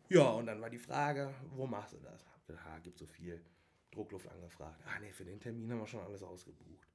[0.10, 2.26] Ja, und dann war die Frage, wo machst du das?
[2.28, 3.44] Hab gedacht, ah, gibt so viel
[3.92, 4.82] Druckluft angefragt.
[4.86, 6.88] Ah, nee, für den Termin haben wir schon alles ausgebucht.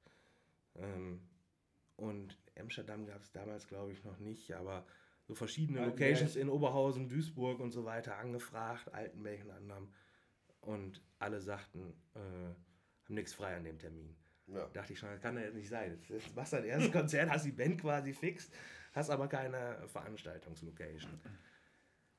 [0.75, 1.21] Ähm,
[1.97, 4.85] und Amsterdam gab es damals, glaube ich, noch nicht, aber
[5.27, 5.85] so verschiedene.
[5.85, 9.93] Locations in Oberhausen, Duisburg und so weiter angefragt, Altenberg und anderem.
[10.61, 14.15] Und alle sagten, äh, haben nichts frei an dem Termin.
[14.53, 14.67] Ja.
[14.73, 15.97] Dachte ich schon, das kann ja jetzt nicht sein.
[16.07, 18.49] Das ist- machst dein erstes Konzert, hast die Band quasi fix,
[18.93, 21.11] hast aber keine Veranstaltungslocation.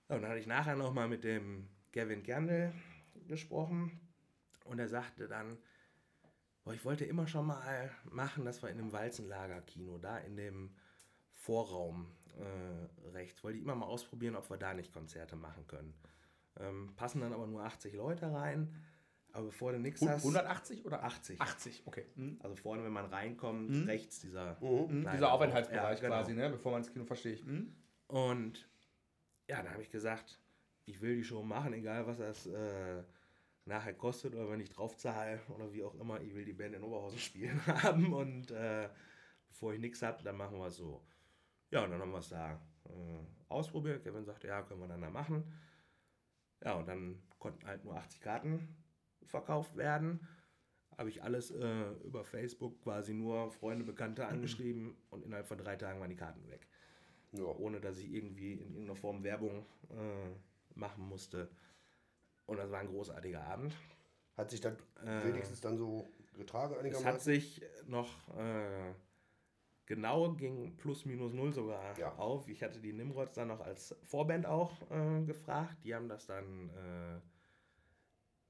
[0.09, 2.73] Und dann hatte ich nachher nochmal mit dem Gavin Gerndl
[3.29, 4.01] gesprochen
[4.65, 5.59] und er sagte dann,
[6.65, 10.75] boah, ich wollte immer schon mal machen, das war in dem Walzenlager-Kino, da in dem
[11.31, 12.07] Vorraum
[12.39, 13.43] äh, rechts.
[13.43, 15.95] Wollte ich immer mal ausprobieren, ob wir da nicht Konzerte machen können.
[16.61, 18.75] Ähm, passen dann aber nur 80 Leute rein.
[19.33, 20.23] Aber bevor du nichts hast.
[20.25, 21.41] 180 oder 80.
[21.41, 22.07] 80, okay.
[22.17, 22.39] Mhm.
[22.43, 24.59] Also vorne, wenn man reinkommt, rechts dieser.
[24.61, 25.33] Mhm, kleine Dieser.
[25.33, 26.21] Aufenthaltsbereich Ja, genau.
[26.21, 26.51] quasi, ne?
[26.51, 27.45] bevor man ins Kino verstehe ich.
[27.45, 27.75] Mhm.
[28.09, 28.69] Und
[29.49, 30.39] ja, dann habe ich gesagt,
[30.85, 33.03] ich will die Show machen, egal was das äh,
[33.65, 36.75] nachher kostet oder wenn ich drauf zahle oder wie auch immer, ich will die Band
[36.75, 38.89] in Oberhausen spielen haben und äh,
[39.49, 41.03] bevor ich nichts habe, dann machen wir es so.
[41.71, 43.19] Ja, und dann haben wir es da äh,
[43.49, 44.03] ausprobiert.
[44.03, 45.51] Kevin sagte, ja, können wir dann da machen.
[46.63, 48.82] Ja, und dann konnten halt nur 80 Karten
[49.27, 50.27] verkauft werden.
[50.99, 55.77] Habe ich alles äh, über Facebook quasi nur Freunde, Bekannte angeschrieben und innerhalb von drei
[55.77, 56.67] Tagen waren die Karten weg
[57.33, 57.45] Ja.
[57.45, 61.49] ohne dass ich irgendwie in irgendeiner Form Werbung äh, machen musste.
[62.47, 63.75] Und das war ein großartiger Abend.
[64.37, 67.07] Hat sich das Äh, wenigstens dann so getragen Es einigermaßen?
[67.13, 68.93] hat sich noch äh,
[69.87, 72.15] genau ging plus minus null sogar Ja.
[72.17, 72.49] auf.
[72.49, 75.77] Ich hatte die Nimrods dann noch als Vorband auch äh, gefragt.
[75.85, 77.21] Die haben das dann äh,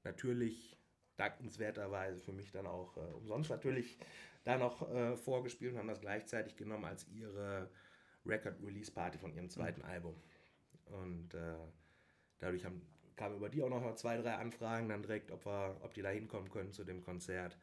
[0.03, 0.77] natürlich
[1.17, 3.97] dankenswerterweise für mich dann auch äh, umsonst natürlich
[4.43, 7.69] da noch äh, vorgespielt und haben das gleichzeitig genommen als ihre
[8.25, 10.15] Record-Release-Party von ihrem zweiten Album.
[10.85, 11.55] Und äh,
[12.39, 12.81] dadurch haben,
[13.15, 16.01] kamen über die auch noch mal zwei, drei Anfragen dann direkt, ob, wir, ob die
[16.01, 17.57] da hinkommen können zu dem Konzert.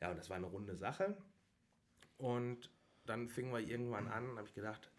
[0.00, 1.16] Ja, und das war eine runde Sache.
[2.18, 2.70] Und
[3.04, 4.90] dann fingen wir irgendwann an, habe ich gedacht,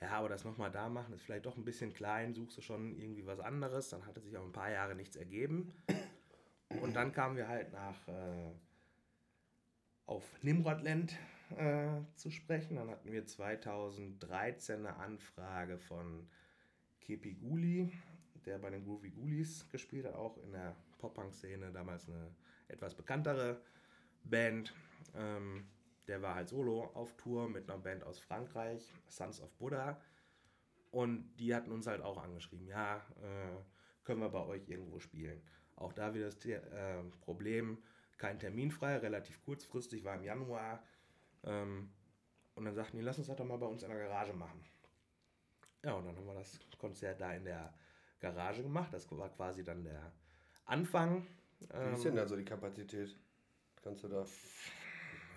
[0.00, 2.96] ja, aber das nochmal da machen ist vielleicht doch ein bisschen klein, suchst du schon
[2.96, 3.88] irgendwie was anderes.
[3.88, 5.72] Dann hatte sich auch ein paar Jahre nichts ergeben.
[6.80, 8.52] Und dann kamen wir halt nach äh,
[10.06, 11.16] auf Nimrodland
[11.56, 12.76] äh, zu sprechen.
[12.76, 16.28] Dann hatten wir 2013 eine Anfrage von
[17.00, 17.90] Kepi Guli,
[18.46, 22.30] der bei den Groovy Ghoulies gespielt hat, auch in der Pop-Punk-Szene, damals eine
[22.68, 23.60] etwas bekanntere
[24.24, 24.74] Band.
[25.16, 25.66] Ähm,
[26.08, 30.00] der war halt solo auf Tour mit einer Band aus Frankreich, Sons of Buddha.
[30.90, 33.56] Und die hatten uns halt auch angeschrieben, ja, äh,
[34.04, 35.42] können wir bei euch irgendwo spielen.
[35.76, 37.78] Auch da wieder das äh, Problem,
[38.16, 40.82] kein Termin frei, relativ kurzfristig, war im Januar.
[41.44, 41.90] Ähm,
[42.54, 44.64] und dann sagten die, lass uns das doch mal bei uns in der Garage machen.
[45.84, 47.72] Ja, und dann haben wir das Konzert da in der
[48.18, 48.92] Garage gemacht.
[48.92, 50.12] Das war quasi dann der
[50.64, 51.26] Anfang.
[51.60, 53.16] Wie ist Ähm, denn da so die Kapazität?
[53.82, 54.24] Kannst du da.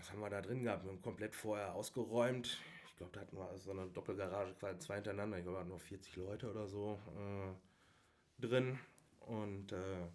[0.01, 0.83] Was haben wir da drin gehabt?
[0.83, 2.57] Wir haben komplett vorher ausgeräumt.
[2.89, 5.37] Ich glaube, da hatten wir so eine Doppelgarage, quasi zwei hintereinander.
[5.37, 8.79] Ich glaube, da hatten nur 40 Leute oder so äh, drin.
[9.19, 10.07] Und äh,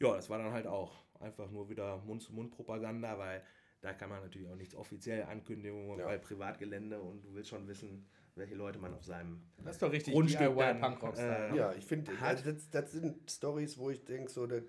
[0.00, 3.42] ja, das war dann halt auch einfach nur wieder Mund-zu-Mund-Propaganda, weil
[3.80, 6.04] da kann man natürlich auch nichts offiziell Ankündigungen, Ja.
[6.06, 9.90] weil Privatgelände und du willst schon wissen, welche Leute man auf seinem Das ist doch
[9.90, 11.48] richtig Grundstück DIY dann, Punkrock-Style.
[11.54, 14.62] äh, Ja, ich finde, also das, das sind Stories, wo ich denke, so, das,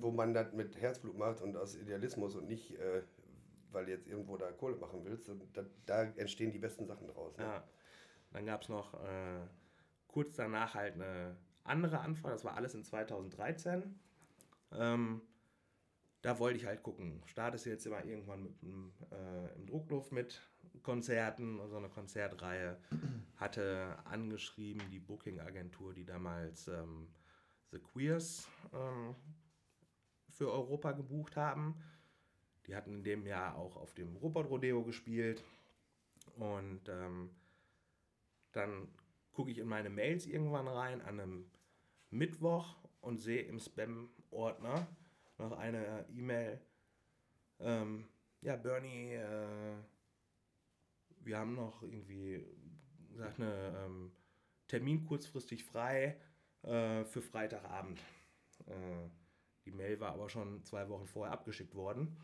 [0.00, 3.02] wo man das mit Herzblut macht und aus Idealismus und nicht, äh,
[3.72, 5.30] weil du jetzt irgendwo da Kohle machen willst.
[5.52, 7.36] Da, da entstehen die besten Sachen draus.
[7.36, 7.44] Ne?
[7.44, 7.64] Ja.
[8.32, 9.40] Dann gab es noch äh,
[10.08, 13.98] kurz danach halt eine andere Anfrage, das war alles in 2013.
[14.72, 15.22] Ähm,
[16.22, 18.54] da wollte ich halt gucken, startest du jetzt immer irgendwann mit
[19.12, 20.42] äh, im Druckluft mit
[20.82, 22.78] Konzerten und so eine Konzertreihe.
[23.36, 27.08] Hatte angeschrieben die Booking-Agentur, die damals ähm,
[27.70, 29.14] The Queers ähm,
[30.36, 31.74] für Europa gebucht haben.
[32.66, 35.42] Die hatten in dem Jahr auch auf dem Robot Rodeo gespielt.
[36.36, 37.30] Und ähm,
[38.52, 38.88] dann
[39.32, 41.50] gucke ich in meine Mails irgendwann rein an einem
[42.10, 44.86] Mittwoch und sehe im Spam-Ordner
[45.38, 46.60] noch eine E-Mail.
[47.60, 48.08] Ähm,
[48.40, 49.76] ja, Bernie, äh,
[51.20, 52.44] wir haben noch irgendwie
[53.08, 54.12] gesagt, eine ähm,
[54.68, 56.16] Termin kurzfristig frei
[56.62, 58.00] äh, für Freitagabend.
[58.66, 59.08] Äh,
[59.66, 62.16] die Mail war aber schon zwei Wochen vorher abgeschickt worden.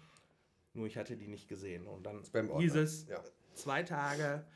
[0.72, 1.86] Nur ich hatte die nicht gesehen.
[1.86, 3.22] Und dann Spam-Ordner, hieß es, ja.
[3.54, 4.46] zwei Tage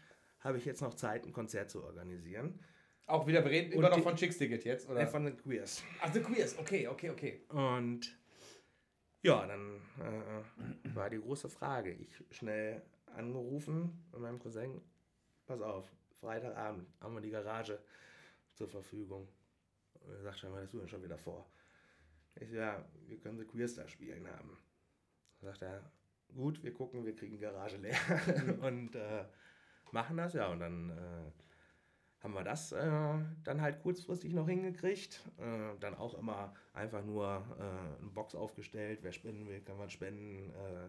[0.41, 2.61] habe ich jetzt noch Zeit, ein Konzert zu organisieren.
[3.07, 5.01] Auch wieder, wir reden immer noch von Chicks Ticket jetzt, oder?
[5.01, 5.83] Äh, von den Queers.
[6.01, 7.45] Ach, The Queers, okay, okay, okay.
[7.49, 8.19] Und
[9.23, 11.93] ja, dann äh, war die große Frage.
[11.93, 12.83] Ich schnell
[13.15, 14.81] angerufen mit meinem Cousin.
[15.47, 15.89] Pass auf,
[16.21, 17.79] Freitagabend haben wir die Garage
[18.55, 19.29] zur Verfügung.
[19.95, 21.47] Und er sagt schon, was hast du denn schon wieder vor?
[22.41, 24.57] Ich so, ja, wir können The Queers da spielen haben.
[25.41, 25.91] Dann sagt er,
[26.35, 27.97] gut, wir gucken, wir kriegen Garage leer.
[28.61, 29.25] Und äh,
[29.93, 33.15] machen das, ja, und dann äh, haben wir das äh,
[33.45, 35.23] dann halt kurzfristig noch hingekriegt.
[35.39, 39.91] Äh, dann auch immer einfach nur äh, eine Box aufgestellt, wer spenden will, kann man
[39.91, 40.89] spenden, äh,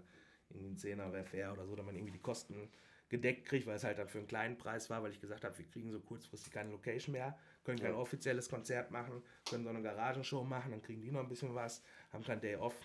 [0.49, 2.69] irgendwie einen Zehner wäre fair oder so, damit man irgendwie die Kosten
[3.09, 5.57] gedeckt kriegt, weil es halt dann für einen kleinen Preis war, weil ich gesagt habe,
[5.57, 9.81] wir kriegen so kurzfristig keine Location mehr, können kein offizielles Konzert machen, können so eine
[9.81, 11.81] Garagenshow machen, dann kriegen die noch ein bisschen was,
[12.11, 12.75] haben kein Day off.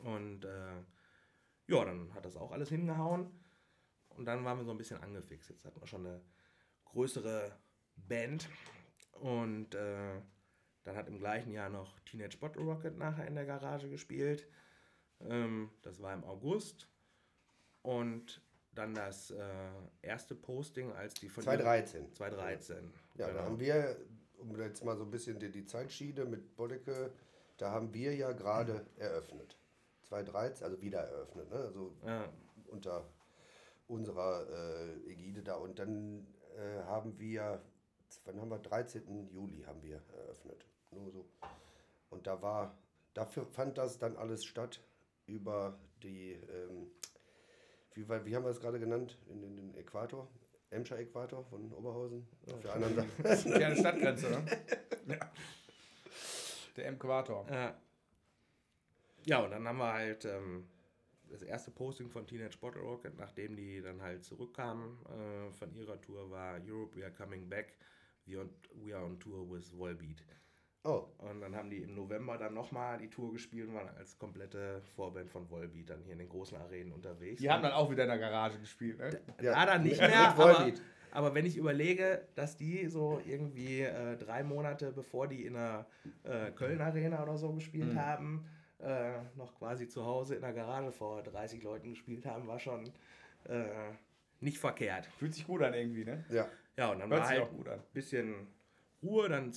[0.00, 0.82] Und äh,
[1.68, 3.30] ja, dann hat das auch alles hingehauen.
[4.10, 5.50] Und dann waren wir so ein bisschen angefixt.
[5.50, 6.20] Jetzt hatten wir schon eine
[6.86, 7.56] größere
[7.96, 8.48] Band.
[9.12, 10.20] Und äh,
[10.84, 14.48] dann hat im gleichen Jahr noch Teenage Bottle Rocket nachher in der Garage gespielt.
[15.20, 16.88] Ähm, das war im August.
[17.82, 18.42] Und
[18.78, 19.44] dann das äh,
[20.02, 22.14] erste Posting, als die von 2013.
[22.14, 22.76] 2013.
[23.16, 23.38] Ja, genau.
[23.38, 23.96] da haben wir,
[24.38, 27.10] um jetzt mal so ein bisschen die, die Zeitschiene mit Bolleke,
[27.56, 29.58] da haben wir ja gerade eröffnet.
[30.04, 31.56] 2013, also wieder eröffnet, ne?
[31.56, 32.32] also ja,
[32.68, 33.04] unter
[33.88, 35.56] unserer äh, Ägide da.
[35.56, 36.26] Und dann
[36.56, 37.60] äh, haben wir,
[38.24, 39.28] wann haben wir, 13.
[39.32, 40.64] Juli haben wir eröffnet.
[40.90, 41.28] Nur so.
[42.10, 42.78] Und da war,
[43.14, 44.80] dafür fand das dann alles statt
[45.26, 46.90] über die, ähm,
[47.98, 50.28] wie, war- wie haben wir es gerade genannt, in, in den Äquator,
[50.70, 52.26] Emscher Äquator von Oberhausen.
[52.52, 53.48] Auf der anderen Seite.
[53.60, 54.44] Ja, eine Stadtgrenze, ne?
[55.08, 55.18] ja.
[56.76, 57.46] Der M-Quator.
[57.50, 57.80] Ja.
[59.24, 60.68] Ja, und dann haben wir halt ähm,
[61.28, 66.00] das erste Posting von Teenage Bottle Rocket, nachdem die dann halt zurückkamen äh, von ihrer
[66.00, 67.74] Tour, war Europe, we are coming back.
[68.26, 68.48] We, on,
[68.84, 70.22] we are on tour with Volbeat.
[70.84, 74.16] Oh, Und dann haben die im November dann nochmal die Tour gespielt und waren als
[74.18, 77.40] komplette Vorband von Volbeat dann hier in den großen Arenen unterwegs.
[77.40, 79.10] Die haben dann auch wieder in der Garage gespielt, ne?
[79.42, 79.52] ja.
[79.52, 80.72] Da dann nicht mehr, aber,
[81.10, 85.86] aber wenn ich überlege, dass die so irgendwie äh, drei Monate bevor die in der
[86.22, 88.00] äh, Köln Arena oder so gespielt Mhm.
[88.00, 88.46] haben,
[88.78, 92.84] äh, noch quasi zu Hause in der Garage vor 30 Leuten gespielt haben, war schon
[93.44, 93.64] äh,
[94.40, 95.06] nicht verkehrt.
[95.18, 96.24] Fühlt sich gut an irgendwie, ne?
[96.30, 97.80] Ja, Ja, und dann Hört war halt auch gut an.
[97.80, 98.46] ein bisschen
[99.02, 99.28] Ruhe.
[99.28, 99.52] Dann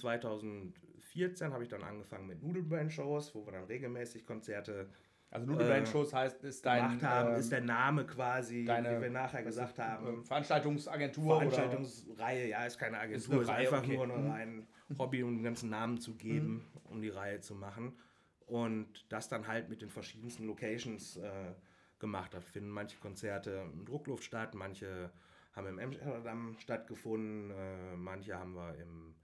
[1.14, 4.89] 2014 habe ich dann angefangen mit Nudelbrand-Shows, wo wir dann regelmäßig Konzerte
[5.30, 6.84] Also Nudelbrand-Shows heißt, ist dein...
[6.99, 7.34] gemacht haben.
[7.34, 10.07] ähm, ist der Name quasi, deine- wie wir nachher gesagt haben.
[10.07, 13.93] ähm, Veranstaltungsagentur Veranstaltungsreihe, ja, ist keine Agentur, eine ist, Reihe, einfach okay.
[13.95, 14.30] nur ein Mhm.
[14.32, 17.97] rein Hobby, um den ganzen Namen zu geben, um die Reihe zu machen.
[18.45, 21.53] Und das dann halt mit den verschiedensten Locations äh,
[21.99, 22.34] gemacht.
[22.34, 25.12] Da finden manche Konzerte im Druckluft statt, manche
[25.53, 29.16] haben im Amsterdam stattgefunden, äh, manche haben wir im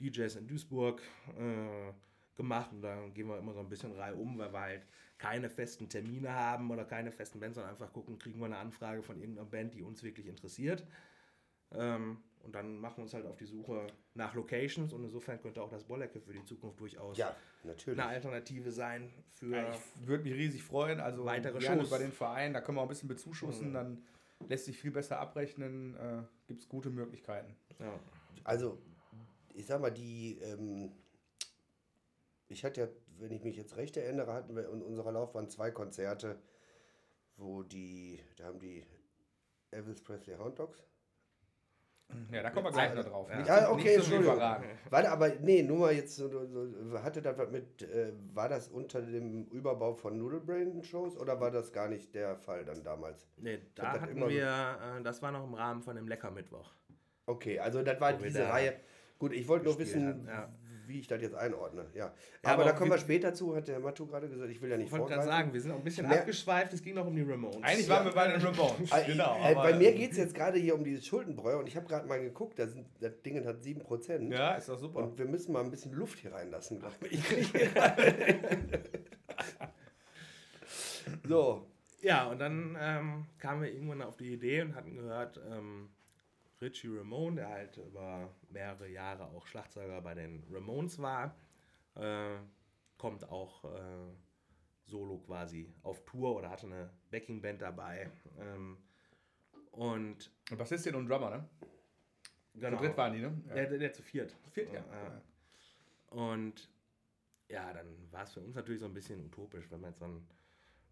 [0.00, 1.02] DJs in Duisburg
[1.38, 1.92] äh,
[2.36, 4.86] gemacht und da gehen wir immer so ein bisschen Reihe um, weil wir halt
[5.18, 9.02] keine festen Termine haben oder keine festen Bands, sondern einfach gucken, kriegen wir eine Anfrage
[9.02, 10.84] von irgendeiner Band, die uns wirklich interessiert.
[11.72, 15.60] Ähm, und dann machen wir uns halt auf die Suche nach Locations und insofern könnte
[15.60, 17.34] auch das Bollecke für die Zukunft durchaus ja,
[17.64, 17.98] natürlich.
[18.00, 19.56] eine Alternative sein für.
[19.56, 21.00] Ja, ich würde mich riesig freuen.
[21.00, 21.88] Also Weitere gerne Shows.
[21.88, 23.74] über den Verein, da können wir auch ein bisschen bezuschussen, Mhm.
[23.74, 24.02] dann
[24.48, 27.54] lässt sich viel besser abrechnen, äh, gibt es gute Möglichkeiten.
[27.80, 27.98] ja.
[28.44, 28.78] Also,
[29.58, 30.92] ich sag mal, die, ähm,
[32.46, 32.88] ich hatte ja,
[33.18, 36.38] wenn ich mich jetzt recht erinnere, hatten wir in unserer Laufbahn zwei Konzerte,
[37.36, 38.86] wo die, da haben die
[39.72, 40.84] Elvis Presley Hound Dogs.
[42.32, 43.28] Ja, da kommen wir gleich noch drauf.
[43.28, 43.36] Ja.
[43.36, 44.38] Nicht, Ja, okay, Entschuldigung.
[44.38, 48.68] Warte, aber nee, nur mal jetzt, so, so, hatte das was mit, äh, war das
[48.68, 53.28] unter dem Überbau von Noodlebrain Shows oder war das gar nicht der Fall dann damals?
[53.36, 56.72] Nee, da hatten wir, äh, das war noch im Rahmen von dem Leckermittwoch.
[57.26, 58.80] Okay, also das war diese da Reihe.
[59.18, 60.48] Gut, ich wollte nur wissen, ja.
[60.86, 61.86] wie ich das jetzt einordne.
[61.92, 62.12] Ja,
[62.44, 64.50] Ja, aber, da kommen wir- später zu, hat der Matu gerade gesagt.
[64.50, 66.72] Ich will ja nicht Ich wollte gerade sagen, wir sind auch ein bisschen Mehr- abgeschweift,
[66.72, 67.62] es ging noch um die Ramones.
[67.62, 68.90] Eigentlich waren wir bei den Ramones.
[68.92, 69.36] Äh, genau.
[69.44, 72.06] äh, bei mir geht es jetzt gerade hier um dieses Schuldenbräu und ich habe gerade
[72.06, 74.32] mal geguckt, da sind, das Ding hat 7%.
[74.32, 75.00] Ja, ist doch super.
[75.00, 77.20] Und wir müssen mal ein bisschen Luft hier reinlassen, glaube ich.
[81.28, 81.66] so,
[82.00, 85.88] Ja, und dann ähm, kamen wir irgendwann auf die Idee und hatten gehört, ähm,
[86.60, 91.36] Richie Ramone, der halt über mehrere Jahre auch Schlagzeuger bei den Ramones war,
[91.94, 92.38] äh,
[92.96, 94.08] kommt auch äh,
[94.84, 98.10] solo quasi auf Tour oder hatte eine Backingband dabei.
[98.38, 98.78] Ähm,
[99.70, 101.48] und Bassistin und Drummer, ne?
[102.54, 103.42] genau, Zu dritt waren die, ne?
[103.54, 104.36] der, der, der zu viert.
[104.42, 104.80] Zu viert, ja.
[104.80, 105.22] Ja.
[106.10, 106.68] Und
[107.48, 110.06] ja, dann war es für uns natürlich so ein bisschen utopisch, wenn man jetzt so
[110.06, 110.26] einen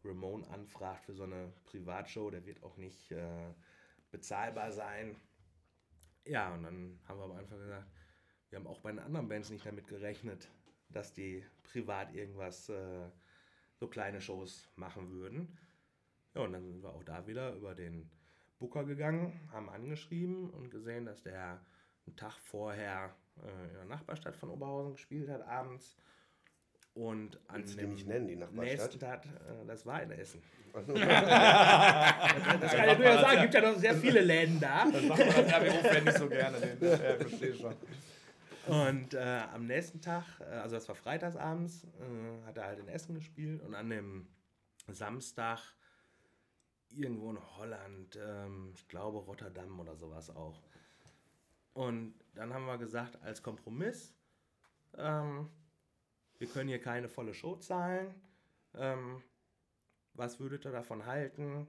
[0.05, 3.53] Ramone anfragt für so eine Privatshow, der wird auch nicht äh,
[4.11, 5.17] bezahlbar sein.
[6.27, 7.87] Ja, und dann haben wir aber einfach gesagt,
[8.51, 10.51] wir haben auch bei den anderen Bands nicht damit gerechnet,
[10.89, 13.09] dass die privat irgendwas, äh,
[13.79, 15.57] so kleine Shows machen würden.
[16.35, 18.11] Ja, und dann sind wir auch da wieder über den
[18.59, 21.65] Booker gegangen, haben angeschrieben und gesehen, dass der
[22.07, 23.15] einen Tag vorher
[23.45, 25.97] äh, in der Nachbarstadt von Oberhausen gespielt hat, abends.
[26.97, 28.79] Und an Willst dem nicht nennen, die Nachbarstadt?
[28.79, 30.43] nächsten Tag, äh, das war in Essen.
[30.77, 30.87] Das
[32.73, 34.87] kann ich nur ja sagen, gibt ja noch sehr viele Läden da.
[34.91, 36.59] Das macht man als RWO-Fan nicht so gerne.
[36.59, 37.75] Den, ja, verstehe schon.
[38.67, 42.89] Und äh, am nächsten Tag, äh, also das war freitagsabends, äh, hat er halt in
[42.89, 44.29] Essen gespielt und an dem
[44.89, 45.61] Samstag
[46.91, 50.63] irgendwo in Holland, ähm, ich glaube Rotterdam oder sowas auch.
[51.75, 54.15] Und dann haben wir gesagt, als Kompromiss,
[54.97, 55.51] ähm,
[56.39, 58.15] wir können hier keine volle Show zahlen.
[58.75, 59.23] Ähm,
[60.15, 61.67] was würdet ihr davon halten?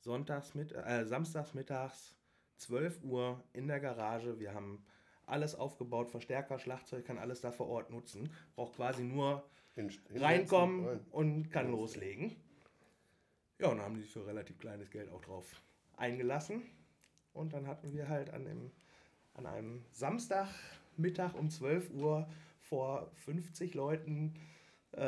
[0.00, 2.16] Sonntags mit, äh, samstags mittags,
[2.56, 4.38] 12 Uhr in der Garage.
[4.38, 4.84] Wir haben
[5.26, 8.32] alles aufgebaut, Verstärker, Schlagzeug, kann alles da vor Ort nutzen.
[8.54, 9.44] Braucht quasi nur
[9.74, 11.06] hin- hinsetzen, reinkommen rein.
[11.10, 12.36] und kann loslegen.
[13.58, 15.44] Ja, und dann haben die sich für relativ kleines Geld auch drauf
[15.96, 16.62] eingelassen.
[17.32, 18.70] Und dann hatten wir halt an, dem,
[19.34, 22.28] an einem Samstagmittag um 12 Uhr
[22.68, 24.34] vor 50 Leuten
[24.92, 25.00] äh,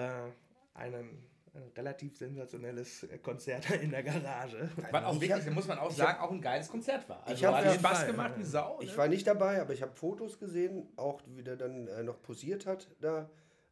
[0.74, 4.70] einen, ein relativ sensationelles Konzert in der Garage.
[4.90, 7.22] Was auch Ich wirklich, hab- da muss man auch sagen, auch ein geiles Konzert war.
[7.26, 8.78] Also Ich hab hat ja- Spaß Fall, gemacht wie Sau.
[8.80, 8.96] Ich ne?
[8.96, 12.66] war nicht dabei, aber ich habe Fotos gesehen, auch wie der dann äh, noch posiert
[12.66, 13.28] hat da.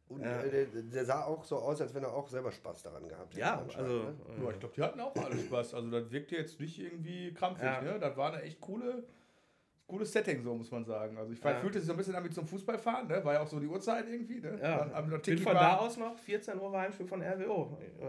[0.07, 0.41] Und Ja.
[0.41, 3.31] äh, der, der sah auch so aus, als wenn er auch selber Spaß daran gehabt
[3.33, 3.41] hätte.
[3.41, 4.15] Ja, also ne?
[4.43, 5.75] Ja, ich glaube, die hatten auch alle Spaß.
[5.75, 7.65] Also das wirkte jetzt nicht irgendwie krampfig.
[7.65, 7.81] Ja.
[7.81, 7.99] Ne?
[7.99, 9.03] Das war eine echt coole,
[9.89, 11.17] cooles Setting, so muss man sagen.
[11.17, 11.59] Also ich Ja.
[11.59, 13.07] fühlte sich so ein bisschen an wie zum Fußballfahren.
[13.07, 13.23] Ne?
[13.25, 14.39] War ja auch so die Uhrzeit irgendwie.
[14.39, 14.57] Ne?
[14.61, 17.77] Ja, Am- am bin von da aus noch 14 Uhr war Heimspiel von RWO.
[17.99, 18.05] Äh,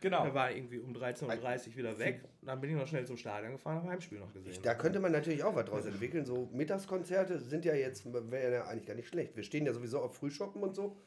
[0.00, 0.22] Genau.
[0.22, 2.20] Er war irgendwie um 13.30 Uhr wieder weg.
[2.42, 4.52] Dann bin ich noch schnell zum Stadion gefahren, habe Heimspiel noch gesehen.
[4.62, 6.26] Da könnte man natürlich auch was draus entwickeln.
[6.26, 9.34] So Mittagskonzerte sind ja jetzt, wäre ja eigentlich gar nicht schlecht.
[9.34, 10.98] Wir stehen ja sowieso auf Frühshoppen und so.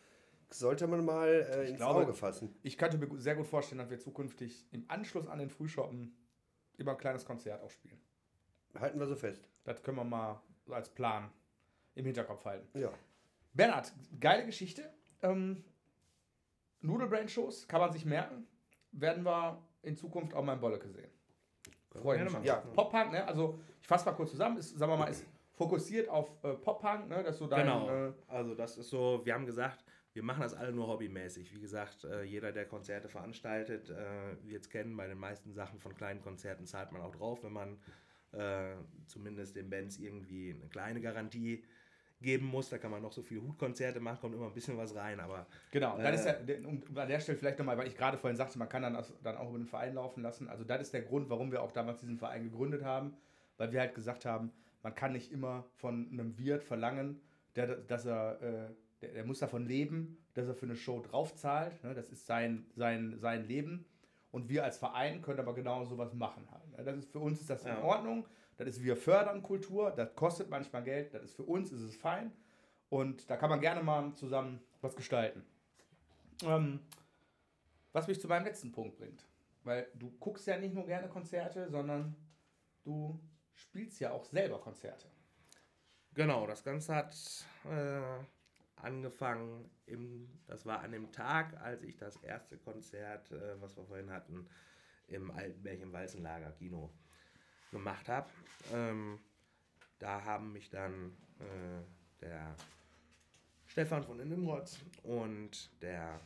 [0.49, 2.55] Sollte man mal äh, ins glaube- Auge fassen.
[2.63, 6.15] Ich könnte mir sehr gut vorstellen, dass wir zukünftig im Anschluss an den Frühshoppen
[6.79, 7.99] immer ein kleines Konzert auch spielen.
[8.79, 9.47] Halten wir so fest.
[9.63, 11.29] Das können wir mal so als Plan
[11.95, 12.67] im Hinterkopf halten.
[12.79, 12.91] Ja.
[13.53, 14.89] Bernhard, geile Geschichte.
[15.21, 15.63] Ähm,
[16.81, 18.47] Nudelbrain-Shows kann man sich merken.
[18.91, 21.09] Werden wir in Zukunft auch mal in Bolleke sehen.
[21.91, 22.43] Freue ich mich schon.
[22.43, 22.57] Ja.
[22.57, 23.25] Pop-Punk, ne?
[23.25, 27.07] also ich fasse mal kurz zusammen, ist, sagen wir mal, ist fokussiert auf äh, Pop-Punk,
[27.09, 27.23] ne?
[27.23, 27.89] das ist so dein, Genau.
[28.09, 31.53] äh, Also das ist so, wir haben gesagt, wir machen das alle nur hobbymäßig.
[31.55, 35.79] Wie gesagt, äh, jeder, der Konzerte veranstaltet, äh, wird es kennen, bei den meisten Sachen
[35.79, 37.79] von kleinen Konzerten zahlt man auch drauf, wenn man
[38.37, 38.75] äh,
[39.07, 41.63] zumindest den Bands irgendwie eine kleine Garantie
[42.19, 42.69] geben muss.
[42.69, 45.45] Da kann man noch so viele Hutkonzerte machen, kommt immer ein bisschen was rein, aber
[45.71, 48.17] Genau, Äh, das ist der- um, um an der Stelle vielleicht nochmal, weil ich gerade
[48.17, 50.47] vorhin sagte, man kann dann, das, dann auch über den Verein laufen lassen.
[50.49, 53.15] Also das ist der Grund, warum wir auch damals diesen Verein gegründet haben,
[53.57, 54.51] weil wir halt gesagt haben,
[54.83, 57.21] man kann nicht immer von einem Wirt verlangen,
[57.55, 61.83] der, dass er, äh, der, der muss davon leben, dass er für eine Show draufzahlt.
[61.83, 61.93] Ne?
[61.93, 63.85] Das ist sein, sein, sein Leben.
[64.31, 66.69] Und wir als Verein können aber genau sowas machen halt.
[66.77, 66.83] Ne?
[66.83, 67.81] Das ist für uns ist das in Ja.
[67.81, 68.25] Ordnung.
[68.57, 71.95] Das ist, wir fördern Kultur, das kostet manchmal Geld, das ist für uns, ist es
[71.95, 72.31] fein.
[72.89, 75.45] Und da kann man gerne mal zusammen was gestalten.
[76.43, 76.79] Ähm,
[77.93, 79.25] was mich zu meinem letzten Punkt bringt.
[79.63, 82.15] Weil du guckst ja nicht nur gerne Konzerte, sondern
[82.83, 83.19] du
[83.53, 85.07] spielst ja auch selber Konzerte.
[86.13, 87.15] Genau, das Ganze hat
[87.69, 88.01] äh,
[88.77, 93.85] angefangen, im, das war an dem Tag, als ich das erste Konzert, äh, was wir
[93.85, 94.47] vorhin hatten,
[95.07, 96.91] im alten Märchen-Walzenlager Kino
[97.71, 98.29] gemacht habe.
[98.73, 99.19] Ähm,
[99.99, 101.83] da haben mich dann äh,
[102.21, 102.55] der
[103.65, 106.19] Stefan von den Nimrods und der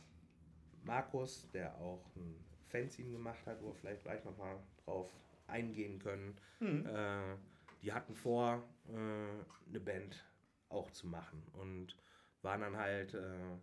[0.84, 5.10] Markus, der auch ein Fanzine gemacht hat, wo wir vielleicht gleich nochmal drauf
[5.46, 7.36] eingehen können, äh,
[7.82, 10.24] die hatten vor, äh, eine Band
[10.68, 11.96] auch zu machen und
[12.42, 13.58] waren dann halt äh,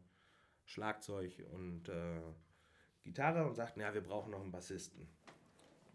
[0.65, 2.21] Schlagzeug und äh,
[3.03, 5.07] Gitarre und sagten, ja, wir brauchen noch einen Bassisten.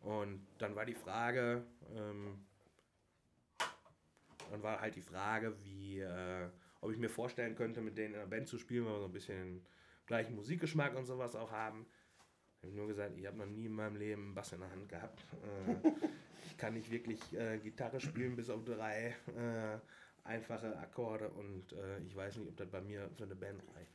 [0.00, 1.64] Und dann war die Frage,
[1.94, 2.44] ähm,
[4.50, 6.48] dann war halt die Frage, wie, äh,
[6.80, 9.06] ob ich mir vorstellen könnte, mit denen in einer Band zu spielen, weil wir so
[9.06, 9.66] ein bisschen
[10.06, 11.86] gleichen Musikgeschmack und sowas auch haben.
[12.60, 14.70] Ich habe nur gesagt, ich habe noch nie in meinem Leben einen Bass in der
[14.70, 15.24] Hand gehabt.
[15.42, 15.90] Äh,
[16.46, 19.78] ich kann nicht wirklich äh, Gitarre spielen, bis auf drei äh,
[20.24, 23.92] einfache Akkorde und äh, ich weiß nicht, ob das bei mir für eine Band reicht.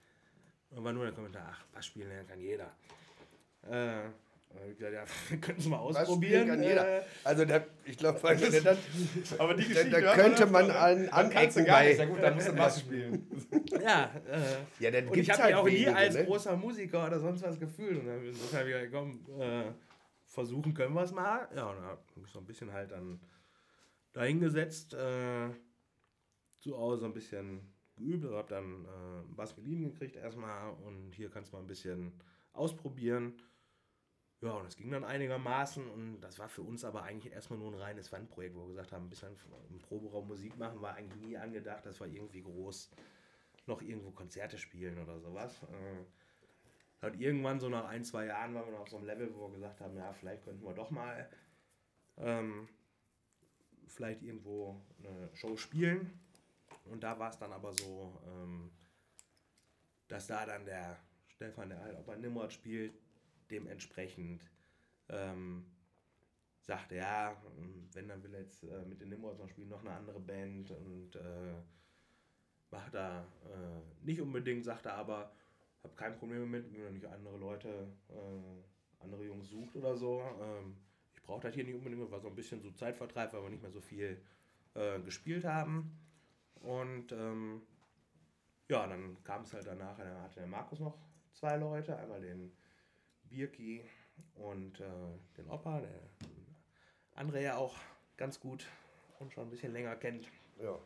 [0.71, 2.71] Und war nur der Kommentar, ach, Bass spielen lernen kann jeder.
[3.69, 4.09] Äh,
[4.51, 6.47] und ich gesagt, ja, wir können es mal Was ausprobieren.
[6.47, 6.99] kann jeder.
[6.99, 8.29] Äh, Also da, ich glaube, da,
[9.39, 11.67] Aber die da, da könnte man an, anecken nicht.
[11.67, 12.05] Ja bei.
[12.05, 13.27] gut, dann musst du Bass spielen.
[13.81, 16.25] ja, äh, Ja, dann Und gibt's ich habe halt mich auch nie wenige, als ne?
[16.25, 17.99] großer Musiker oder sonst was gefühlt.
[17.99, 19.71] Und dann habe ich gesagt, komm, äh,
[20.25, 21.47] versuchen können wir es mal.
[21.55, 23.19] Ja, und dann habe ich so ein bisschen halt dann
[24.13, 25.49] dahingesetzt, äh,
[26.59, 28.23] zu Hause ein bisschen geübt.
[28.23, 32.13] Also habe dann äh, geliehen gekriegt erstmal und hier kannst du mal ein bisschen
[32.53, 33.41] ausprobieren.
[34.41, 37.73] Ja, und es ging dann einigermaßen und das war für uns aber eigentlich erstmal nur
[37.73, 39.35] ein reines Wandprojekt, wo wir gesagt haben, ein bisschen
[39.69, 42.89] im Proberaum Musik machen war eigentlich nie angedacht, dass wir irgendwie groß
[43.65, 45.61] noch irgendwo Konzerte spielen oder sowas.
[45.63, 49.33] Äh, Hat irgendwann so nach ein, zwei Jahren waren wir noch auf so einem Level,
[49.35, 51.29] wo wir gesagt haben, ja, vielleicht könnten wir doch mal
[52.17, 52.69] ähm,
[53.87, 56.17] vielleicht irgendwo eine Show spielen.
[56.89, 58.71] Und da war es dann aber so, ähm,
[60.07, 62.93] dass da dann der Stefan, der halt auch bei Nimrod spielt,
[63.49, 64.43] dementsprechend
[65.09, 65.65] ähm,
[66.61, 67.35] sagte, ja,
[67.93, 70.71] wenn dann will er jetzt äh, mit den Nimrods noch spielen, noch eine andere Band
[70.71, 71.55] und äh,
[72.71, 75.31] macht da äh, nicht unbedingt, sagte aber,
[75.83, 80.21] habe kein Problem damit, wenn er nicht andere Leute, äh, andere Jungs sucht oder so.
[80.41, 80.75] Ähm,
[81.15, 83.63] ich brauche das hier nicht unbedingt, war so ein bisschen so Zeitvertreib, weil wir nicht
[83.63, 84.21] mehr so viel
[84.75, 85.97] äh, gespielt haben.
[86.61, 87.61] Und ähm,
[88.69, 90.97] ja, dann kam es halt danach, dann hatte der Markus noch
[91.33, 92.51] zwei Leute, einmal den
[93.23, 93.83] Birki
[94.35, 95.99] und äh, den Opa, der
[97.15, 97.75] andere ja auch
[98.17, 98.67] ganz gut
[99.19, 100.29] und schon ein bisschen länger kennt.
[100.61, 100.77] Ja.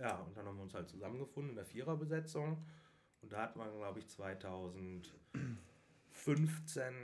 [0.00, 2.64] Ja, und dann haben wir uns halt zusammengefunden in der Viererbesetzung.
[3.20, 6.94] Und da hatten wir, glaube ich, 2015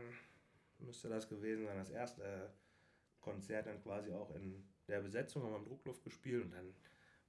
[0.79, 2.53] müsste das gewesen sein, das erste
[3.21, 6.73] Konzert dann quasi auch in der Besetzung, haben wir im Druckluft gespielt und dann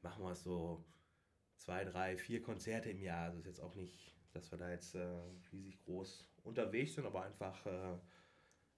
[0.05, 0.85] machen wir so
[1.57, 3.25] zwei, drei, vier Konzerte im Jahr.
[3.25, 5.05] Also ist jetzt auch nicht, dass wir da jetzt äh,
[5.51, 7.97] riesig groß unterwegs sind, aber einfach äh,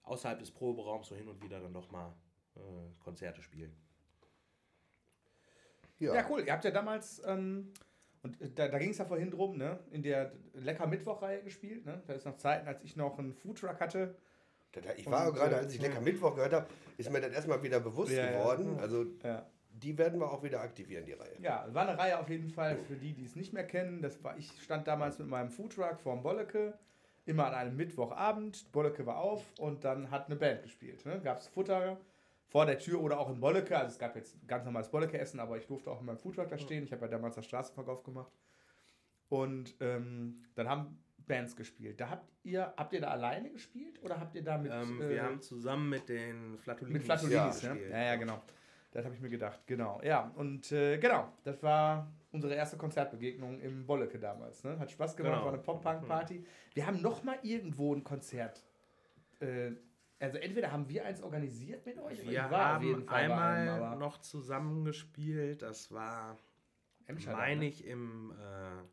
[0.04, 2.16] außerhalb des Proberaums so hin und wieder dann doch mal
[2.56, 2.60] äh,
[3.04, 3.76] Konzerte spielen.
[6.00, 6.16] Ja.
[6.16, 6.26] ja.
[6.30, 6.44] cool.
[6.46, 7.74] Ihr habt ja damals, ähm,
[8.24, 11.86] und da, da ging es ja vorhin drum, ne, in der Lecker Mittwoch-Reihe gespielt.
[11.86, 12.02] Ne?
[12.08, 14.16] Da ist noch Zeiten, als ich noch einen Foodtruck hatte.
[14.96, 16.68] Ich war und, gerade, äh, als ich Lecker Mittwoch gehört habe,
[16.98, 18.76] ist mir das erstmal wieder bewusst ja, geworden.
[18.76, 18.82] Ja.
[18.82, 19.06] Also
[19.84, 21.36] die werden wir auch wieder aktivieren, die Reihe.
[21.40, 24.02] Ja, war eine Reihe auf jeden Fall für die, die es nicht mehr kennen.
[24.02, 26.78] Das war, ich stand damals mit meinem Foodtruck vorm Bolleke,
[27.26, 28.72] immer an einem Mittwochabend.
[28.72, 31.06] Bolleke war auf und dann hat eine Band gespielt.
[31.06, 31.22] Ne?
[31.24, 31.98] Gab es Futter
[32.48, 33.78] vor der Tür oder auch in Bolleke.
[33.78, 36.58] Also es gab jetzt ganz normales Bolleke-Essen, aber ich durfte auch in meinem Foodtruck da
[36.58, 36.84] stehen.
[36.84, 38.32] Ich habe ja damals das Straßenverkauf gemacht.
[39.30, 40.98] Und ähm, dann haben
[41.28, 42.00] Bands gespielt.
[42.00, 44.72] Da habt ihr, habt ihr da alleine gespielt oder habt ihr da mit.
[44.72, 48.42] Ähm, wir äh, haben zusammen mit den Flatolinis, mit Flatolinis ja, ja, ja, genau.
[48.98, 50.02] Das habe ich mir gedacht, genau.
[50.04, 54.64] Ja, und äh, genau, das war unsere erste Konzertbegegnung im Bolleke damals.
[54.64, 54.80] Ne?
[54.80, 55.45] Hat Spaß gemacht, genau.
[55.45, 56.43] war eine Pop-Punk-Party.
[56.74, 58.64] Wir haben noch mal irgendwo ein Konzert
[59.39, 59.72] äh,
[60.20, 65.62] also entweder haben wir eins organisiert mit euch, wir haben einmal einem, noch zusammengespielt.
[65.62, 66.38] Das war,
[67.28, 67.68] meine ne?
[67.68, 68.84] ich, im äh,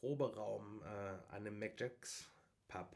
[0.00, 2.30] Proberaum äh, an dem McJacks
[2.68, 2.94] Pub.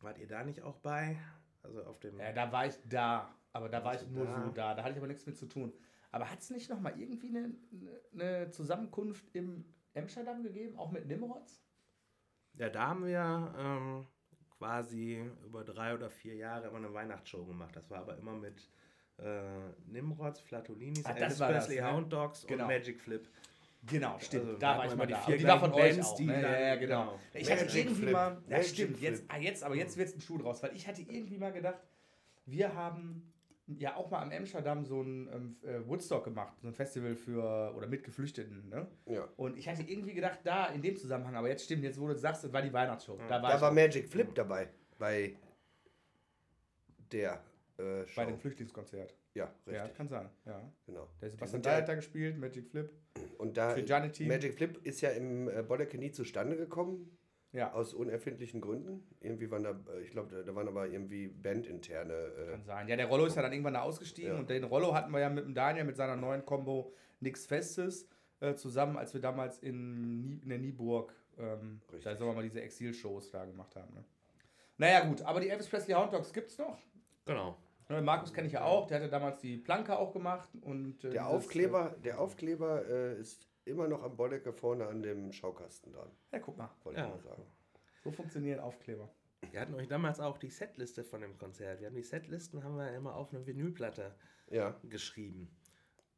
[0.00, 1.16] Wart ihr da nicht auch bei?
[1.62, 2.18] Also auf dem.
[2.18, 4.42] Ja, da war ich da, aber da war ich nur da?
[4.42, 4.74] so da.
[4.74, 5.72] Da hatte ich aber nichts mit zu tun.
[6.10, 7.54] Aber hat es nicht noch mal irgendwie eine,
[8.12, 11.62] eine Zusammenkunft im Amsterdam gegeben, auch mit Nimrods?
[12.58, 14.06] Ja, da haben wir ähm,
[14.58, 17.74] quasi über drei oder vier Jahre immer eine Weihnachtsshow gemacht.
[17.74, 18.68] Das war aber immer mit
[19.18, 19.42] äh,
[19.86, 21.92] Nimrods, Flatolinis, ah, Elvis Presley, ne?
[21.92, 22.64] Hound Dogs genau.
[22.64, 23.28] und Magic Flip.
[23.86, 24.46] Genau, stimmt.
[24.46, 25.36] Also, da war ich mal die vier.
[25.36, 26.18] Die war von euch auch.
[26.18, 26.42] Ne?
[26.42, 27.04] Ja, ja, genau.
[27.04, 27.20] genau.
[27.34, 28.12] Ich hatte irgendwie Flip.
[28.12, 28.42] mal.
[28.48, 29.00] Ja, stimmt.
[29.00, 31.52] Jetzt, ah, jetzt, aber jetzt wird es ein Schuh draus, weil ich hatte irgendwie mal
[31.52, 31.78] gedacht,
[32.46, 33.33] wir haben
[33.66, 37.72] ja auch mal am Amsterdam so ein ähm, äh, Woodstock gemacht, so ein Festival für
[37.74, 38.68] oder mit Geflüchteten.
[38.68, 38.86] Ne?
[39.06, 39.28] Ja.
[39.36, 42.16] Und ich hatte irgendwie gedacht, da in dem Zusammenhang, aber jetzt stimmt, jetzt wo du
[42.16, 43.16] sagst, das war die Weihnachtsshow.
[43.18, 43.28] Ja.
[43.28, 44.34] Da war, da war Magic Flip mhm.
[44.34, 45.36] dabei bei
[47.10, 47.42] der
[47.78, 48.20] äh, Show.
[48.20, 49.14] Bei dem Flüchtlingskonzert.
[49.34, 49.74] Ja, richtig.
[49.74, 50.28] Ja, kann sein.
[50.44, 50.60] Ja.
[50.86, 51.08] Genau.
[51.20, 52.90] Der Sebastian Dyer hat da gespielt, Magic Flip.
[53.38, 57.16] Und da Magic Flip ist ja im äh, Bolleke nie zustande gekommen.
[57.54, 57.72] Ja.
[57.72, 59.06] Aus unerfindlichen Gründen.
[59.20, 62.12] Irgendwie waren da, äh, ich glaube, da waren aber irgendwie bandinterne.
[62.12, 62.88] Äh Kann sein.
[62.88, 64.38] Ja, der Rollo ist ja dann irgendwann da ausgestiegen ja.
[64.38, 68.08] und den Rollo hatten wir ja mit dem Daniel mit seiner neuen Combo Nix Festes
[68.40, 72.60] äh, zusammen, als wir damals in, in der Nieburg, ähm, da sagen wir mal diese
[72.60, 73.94] Exil-Shows da gemacht haben.
[73.94, 74.04] Ne?
[74.76, 76.76] Naja, gut, aber die Elvis Presley Hound Dogs gibt es noch.
[77.24, 77.56] Genau.
[77.88, 80.48] Markus kenne ich ja auch, der hatte damals die Planke auch gemacht.
[80.62, 85.32] Und, äh, der, Aufkleber, der Aufkleber äh, ist immer noch am Bollecke vorne an dem
[85.32, 86.10] Schaukasten dran.
[86.32, 86.70] Ja, guck mal.
[86.84, 87.06] Wollte ja.
[87.06, 87.42] ich mal sagen.
[88.02, 89.08] So funktionieren Aufkleber.
[89.50, 91.80] Wir hatten euch damals auch die Setliste von dem Konzert.
[91.80, 94.14] Wir haben die Setlisten haben wir immer auf eine Vinylplatte
[94.50, 94.74] ja.
[94.84, 95.54] geschrieben.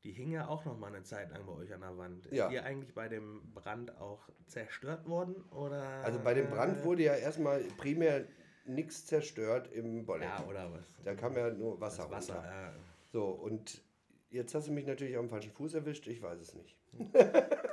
[0.04, 2.26] Die hing ja auch noch mal eine Zeit lang bei euch an der Wand.
[2.26, 2.48] Ist ja.
[2.48, 5.34] die eigentlich bei dem Brand auch zerstört worden?
[5.50, 8.24] Oder, also bei dem Brand wurde ja erstmal primär
[8.66, 10.28] nichts zerstört im Bolleck.
[10.28, 10.84] Ja, oder was?
[11.04, 12.50] Da kam ja nur Wasser, das Wasser runter.
[12.50, 12.72] Ja.
[13.12, 13.82] So, und
[14.30, 16.06] jetzt hast du mich natürlich auf dem falschen Fuß erwischt.
[16.06, 16.76] Ich weiß es nicht.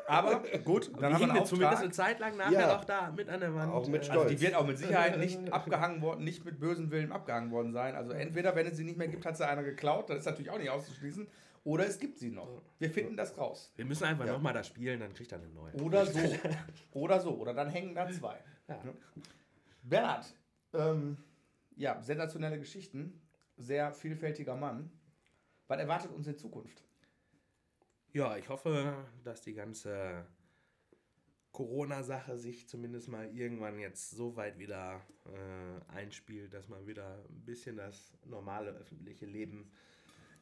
[0.08, 2.78] Aber gut, dann haben wir zumindest eine Zeit lang nachher ja.
[2.78, 3.72] auch da mit an der Wand.
[3.72, 4.24] Auch mit Stolz.
[4.24, 7.72] Also die wird auch mit Sicherheit nicht abgehangen worden, nicht mit bösem Willen abgehangen worden
[7.72, 7.96] sein.
[7.96, 10.52] Also entweder, wenn es sie nicht mehr gibt, hat sie einer geklaut, das ist natürlich
[10.52, 11.28] auch nicht auszuschließen.
[11.66, 12.62] Oder es gibt sie noch.
[12.78, 13.72] Wir finden das raus.
[13.76, 14.34] Wir müssen einfach ja.
[14.34, 15.74] nochmal da spielen, dann kriegt er eine neue.
[15.82, 16.20] Oder so.
[16.92, 17.38] Oder so.
[17.38, 18.38] Oder dann hängen da zwei.
[18.68, 18.82] Ja.
[19.84, 20.36] Bernhard,
[20.74, 21.18] ähm,
[21.76, 23.22] ja, sensationelle Geschichten.
[23.58, 24.92] Sehr vielfältiger Mann.
[25.74, 26.84] Was erwartet uns in Zukunft?
[28.12, 30.24] Ja, ich hoffe, dass die ganze
[31.52, 37.44] Corona-Sache sich zumindest mal irgendwann jetzt so weit wieder äh, einspielt, dass man wieder ein
[37.44, 39.72] bisschen das normale öffentliche Leben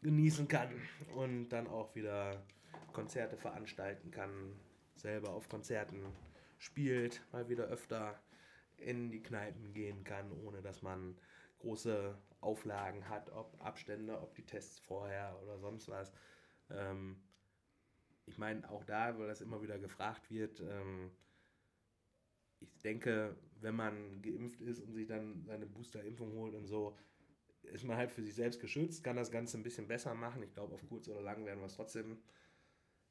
[0.02, 0.70] genießen kann
[1.16, 2.44] und dann auch wieder
[2.92, 4.60] Konzerte veranstalten kann,
[4.98, 6.08] selber auf Konzerten
[6.58, 8.20] spielt, mal wieder öfter
[8.76, 11.16] in die Kneipen gehen kann, ohne dass man
[11.62, 16.12] große Auflagen hat, ob Abstände, ob die Tests vorher oder sonst was.
[16.70, 17.22] Ähm,
[18.26, 21.12] ich meine, auch da, weil das immer wieder gefragt wird, ähm,
[22.60, 26.98] ich denke, wenn man geimpft ist und sich dann seine Boosterimpfung holt und so,
[27.64, 30.44] ist man halt für sich selbst geschützt, kann das Ganze ein bisschen besser machen.
[30.44, 32.22] Ich glaube, auf kurz oder lang werden wir es trotzdem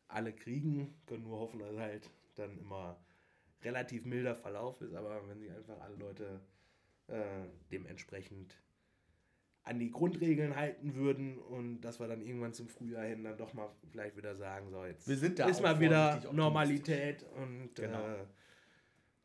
[0.09, 2.99] alle kriegen, können nur hoffen, dass halt dann immer
[3.63, 6.41] relativ milder Verlauf ist, aber wenn sich einfach alle Leute
[7.11, 8.57] äh, dementsprechend
[9.63, 13.53] an die Grundregeln halten würden und dass wir dann irgendwann zum Frühjahr hin dann doch
[13.53, 18.07] mal vielleicht wieder sagen, so jetzt Wir sind da ist mal wieder Normalität und Genau.
[18.09, 18.25] äh,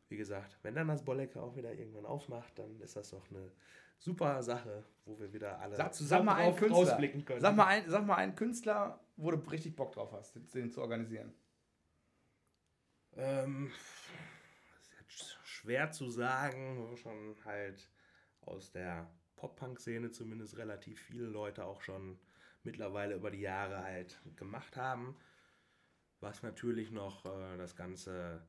[0.08, 3.50] wie gesagt, wenn dann das Bollecke auch wieder irgendwann aufmacht, dann ist das doch eine
[3.98, 6.90] super Sache, wo wir wieder alle Sag, sag zusammen mal einen drauf Künstler.
[6.92, 7.40] rausblicken können.
[7.40, 10.80] Sag mal, ein, sag mal einen Künstler, wo du richtig Bock drauf hast, den zu
[10.82, 11.32] organisieren.
[13.16, 13.70] Ähm,
[15.66, 17.90] schwer zu sagen, schon halt
[18.42, 22.20] aus der Pop-Punk-Szene zumindest relativ viele Leute auch schon
[22.62, 25.16] mittlerweile über die Jahre halt gemacht haben.
[26.20, 28.46] Was natürlich noch äh, das Ganze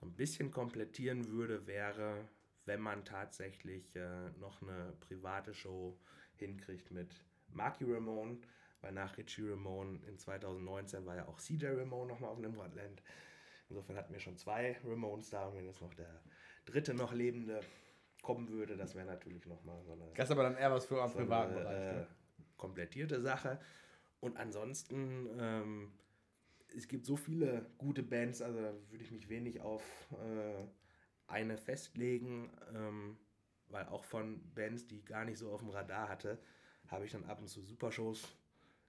[0.00, 2.28] ein bisschen komplettieren würde, wäre,
[2.64, 5.96] wenn man tatsächlich äh, noch eine private Show
[6.34, 8.38] hinkriegt mit Marky Ramone,
[8.80, 13.04] weil nach Richie Ramone in 2019 war ja auch CJ Ramone nochmal auf Nimrodland.
[13.68, 16.20] Insofern hatten wir schon zwei Ramones da und wenn jetzt noch der
[16.64, 17.60] dritte noch lebende
[18.22, 21.00] kommen würde, das wäre natürlich nochmal so eine, Das ist aber dann eher was für
[21.02, 21.76] einen so eine privaten Bereich.
[21.76, 22.06] äh, Ne?
[22.56, 23.58] komplettierte Sache.
[24.20, 25.92] Und ansonsten, ähm,
[26.76, 29.82] es gibt so viele gute Bands, also da würde ich mich wenig auf
[30.12, 30.62] äh,
[31.26, 33.16] eine festlegen, ähm,
[33.68, 36.38] weil auch von Bands, die ich gar nicht so auf dem Radar hatte,
[36.88, 38.36] habe ich dann ab und zu Supershows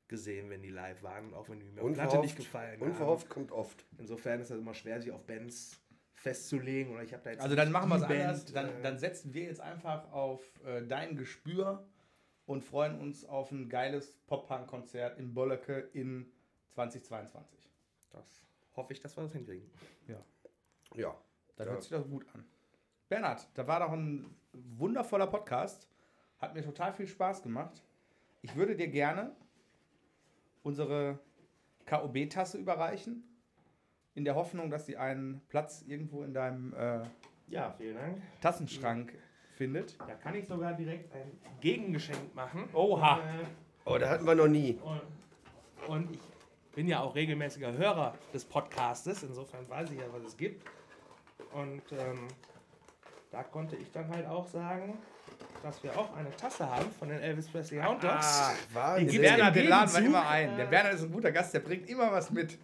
[0.10, 2.90] gesehen, wenn die live waren, auch wenn die mir Platte nicht gefallen haben.
[2.90, 3.86] unverhofft kommt oft.
[3.98, 5.81] Insofern ist das immer schwer, sich auf Bands
[6.22, 6.94] festzulegen.
[6.94, 8.46] Oder ich habe da jetzt Also dann machen wir es anders.
[8.46, 11.86] Dann, äh, dann setzen wir jetzt einfach auf äh, dein Gespür
[12.46, 16.32] und freuen uns auf ein geiles Pop-Punk-Konzert in Bolleke in
[16.70, 17.70] 2022.
[18.12, 18.24] das
[18.76, 19.70] hoffe ich, dass wir das hinkriegen.
[20.08, 20.24] Ja.
[21.58, 21.74] Das Ja.
[21.74, 22.46] hört sich doch gut an.
[23.10, 25.88] Bernhard, da war doch ein wundervoller Podcast.
[26.40, 27.84] Hat mir total viel Spaß gemacht.
[28.42, 29.36] Ich würde dir gerne
[30.64, 31.20] unsere
[31.86, 33.24] KOB-Tasse überreichen,
[34.16, 37.00] in der Hoffnung, dass sie einen Platz irgendwo in deinem äh,
[37.48, 38.22] Ja, vielen Dank.
[38.42, 39.14] Tassenschrank
[39.56, 40.00] findet.
[40.00, 41.32] Da kann ich sogar direkt ein
[41.62, 42.68] Gegengeschenk machen.
[42.74, 43.20] Oha.
[43.20, 43.44] Äh,
[43.84, 44.78] Oh, da hatten wir noch nie.
[44.84, 45.02] und,
[45.88, 46.20] und ich
[46.76, 50.64] bin ja auch regelmäßiger Hörer des Podcastes, insofern weiß ich ja, was es gibt.
[51.52, 52.28] Und ähm,
[53.32, 55.00] da konnte ich dann halt auch sagen,
[55.64, 58.40] dass wir auch eine Tasse haben von den Elvis Presley Hound Dogs.
[58.40, 59.10] Ah, Wahnsinn.
[59.24, 60.56] ja Bernhard, den laden wir immer ein.
[60.58, 62.60] Der Bernhard ist ein guter Gast, der bringt immer was mit.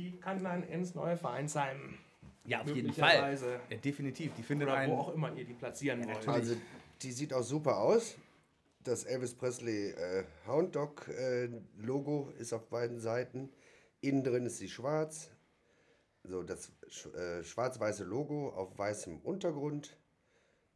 [0.00, 1.98] Die kann dann ins neue Vereinsheim.
[2.44, 3.60] Ja, möglicherweise.
[3.68, 4.32] Ja, definitiv.
[4.34, 4.90] Die findet Oder ein.
[4.90, 6.26] wo auch immer ihr die platzieren wollt.
[6.26, 6.56] Also,
[7.02, 8.16] die sieht auch super aus.
[8.82, 13.50] Das Elvis Presley äh, Hound Dog äh, Logo ist auf beiden Seiten.
[14.00, 15.30] Innen drin ist sie schwarz.
[16.24, 19.98] So, das sch äh, schwarz-weiße Logo auf weißem Untergrund.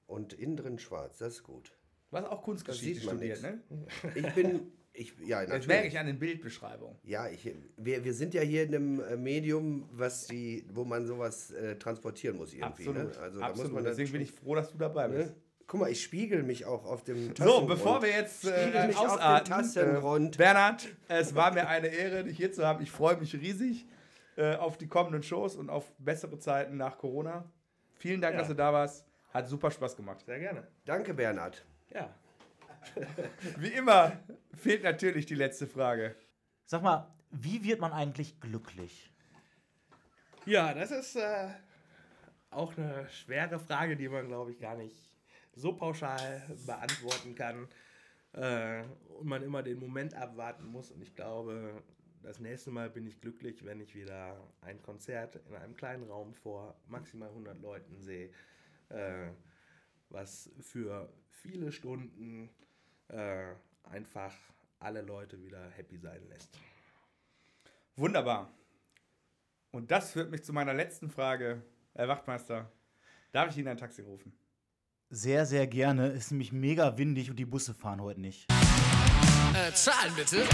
[0.07, 1.16] Und innen drin schwarz.
[1.16, 1.72] Das ist gut.
[2.11, 3.70] Du hast auch Kunstgeschichte sieht man studiert, nix.
[3.70, 4.11] ne?
[4.14, 4.72] Ich bin.
[4.96, 5.92] Ich, ja, Das merke natürlich.
[5.92, 6.96] ich an den Bildbeschreibungen.
[7.03, 11.04] Ja, ich, wir, wir sind ja hier in einem äh, Medium, was die, wo man
[11.04, 12.87] sowas äh, transportieren muss irgendwie.
[12.88, 13.12] Absolut.
[13.16, 13.21] Ne?
[13.21, 13.72] Also da Absolut.
[13.72, 15.30] muss man Deswegen bin ich froh, dass du dabei bist.
[15.30, 15.37] Ne?
[15.66, 17.68] Guck mal, ich spiegel mich auch auf dem So, Tassengrund.
[17.68, 20.34] bevor wir jetzt äh, mich auf ausatmen, Tassengrund.
[20.37, 22.80] äh, Bernhard, es war mir eine Ehre, dich hier zu haben.
[22.83, 23.87] Ich freue mich riesig
[24.37, 27.50] äh, auf die kommenden Shows und auf bessere Zeiten nach Corona.
[27.95, 28.41] Vielen Dank, Ja.
[28.41, 29.07] dass du da warst.
[29.33, 30.22] Hat super Spaß gemacht.
[30.25, 30.68] Sehr gerne.
[30.84, 31.64] Danke, Bernhard.
[31.92, 32.14] Ja.
[33.58, 34.12] Wie immer
[34.54, 36.14] fehlt natürlich die letzte Frage.
[36.64, 39.12] Sag mal, wie wird man eigentlich glücklich?
[40.46, 41.48] Ja, das ist äh,
[42.50, 45.11] auch eine schwere Frage, die man, glaube ich, gar nicht
[45.54, 47.68] so pauschal beantworten kann.
[48.32, 48.82] Äh,
[49.18, 50.90] und man immer den Moment abwarten muss.
[50.90, 51.82] Und ich glaube,
[52.22, 56.34] das nächste Mal bin ich glücklich, wenn ich wieder ein Konzert in einem kleinen Raum
[56.34, 58.30] vor maximal 100 Leuten sehe,
[58.88, 59.28] äh,
[60.08, 62.50] was für viele Stunden
[63.09, 63.47] äh,
[63.85, 64.35] einfach
[64.79, 66.59] alle Leute wieder happy sein lässt.
[67.97, 68.51] Wunderbar.
[69.71, 71.63] Und das führt mich zu meiner letzten Frage.
[71.95, 72.71] Herr Wachtmeister,
[73.33, 74.33] darf ich Ihnen ein Taxi rufen?
[75.11, 76.09] Sehr, sehr gerne.
[76.09, 78.51] Ist nämlich mega windig und die Busse fahren heute nicht.
[78.51, 80.45] Äh, zahlen bitte.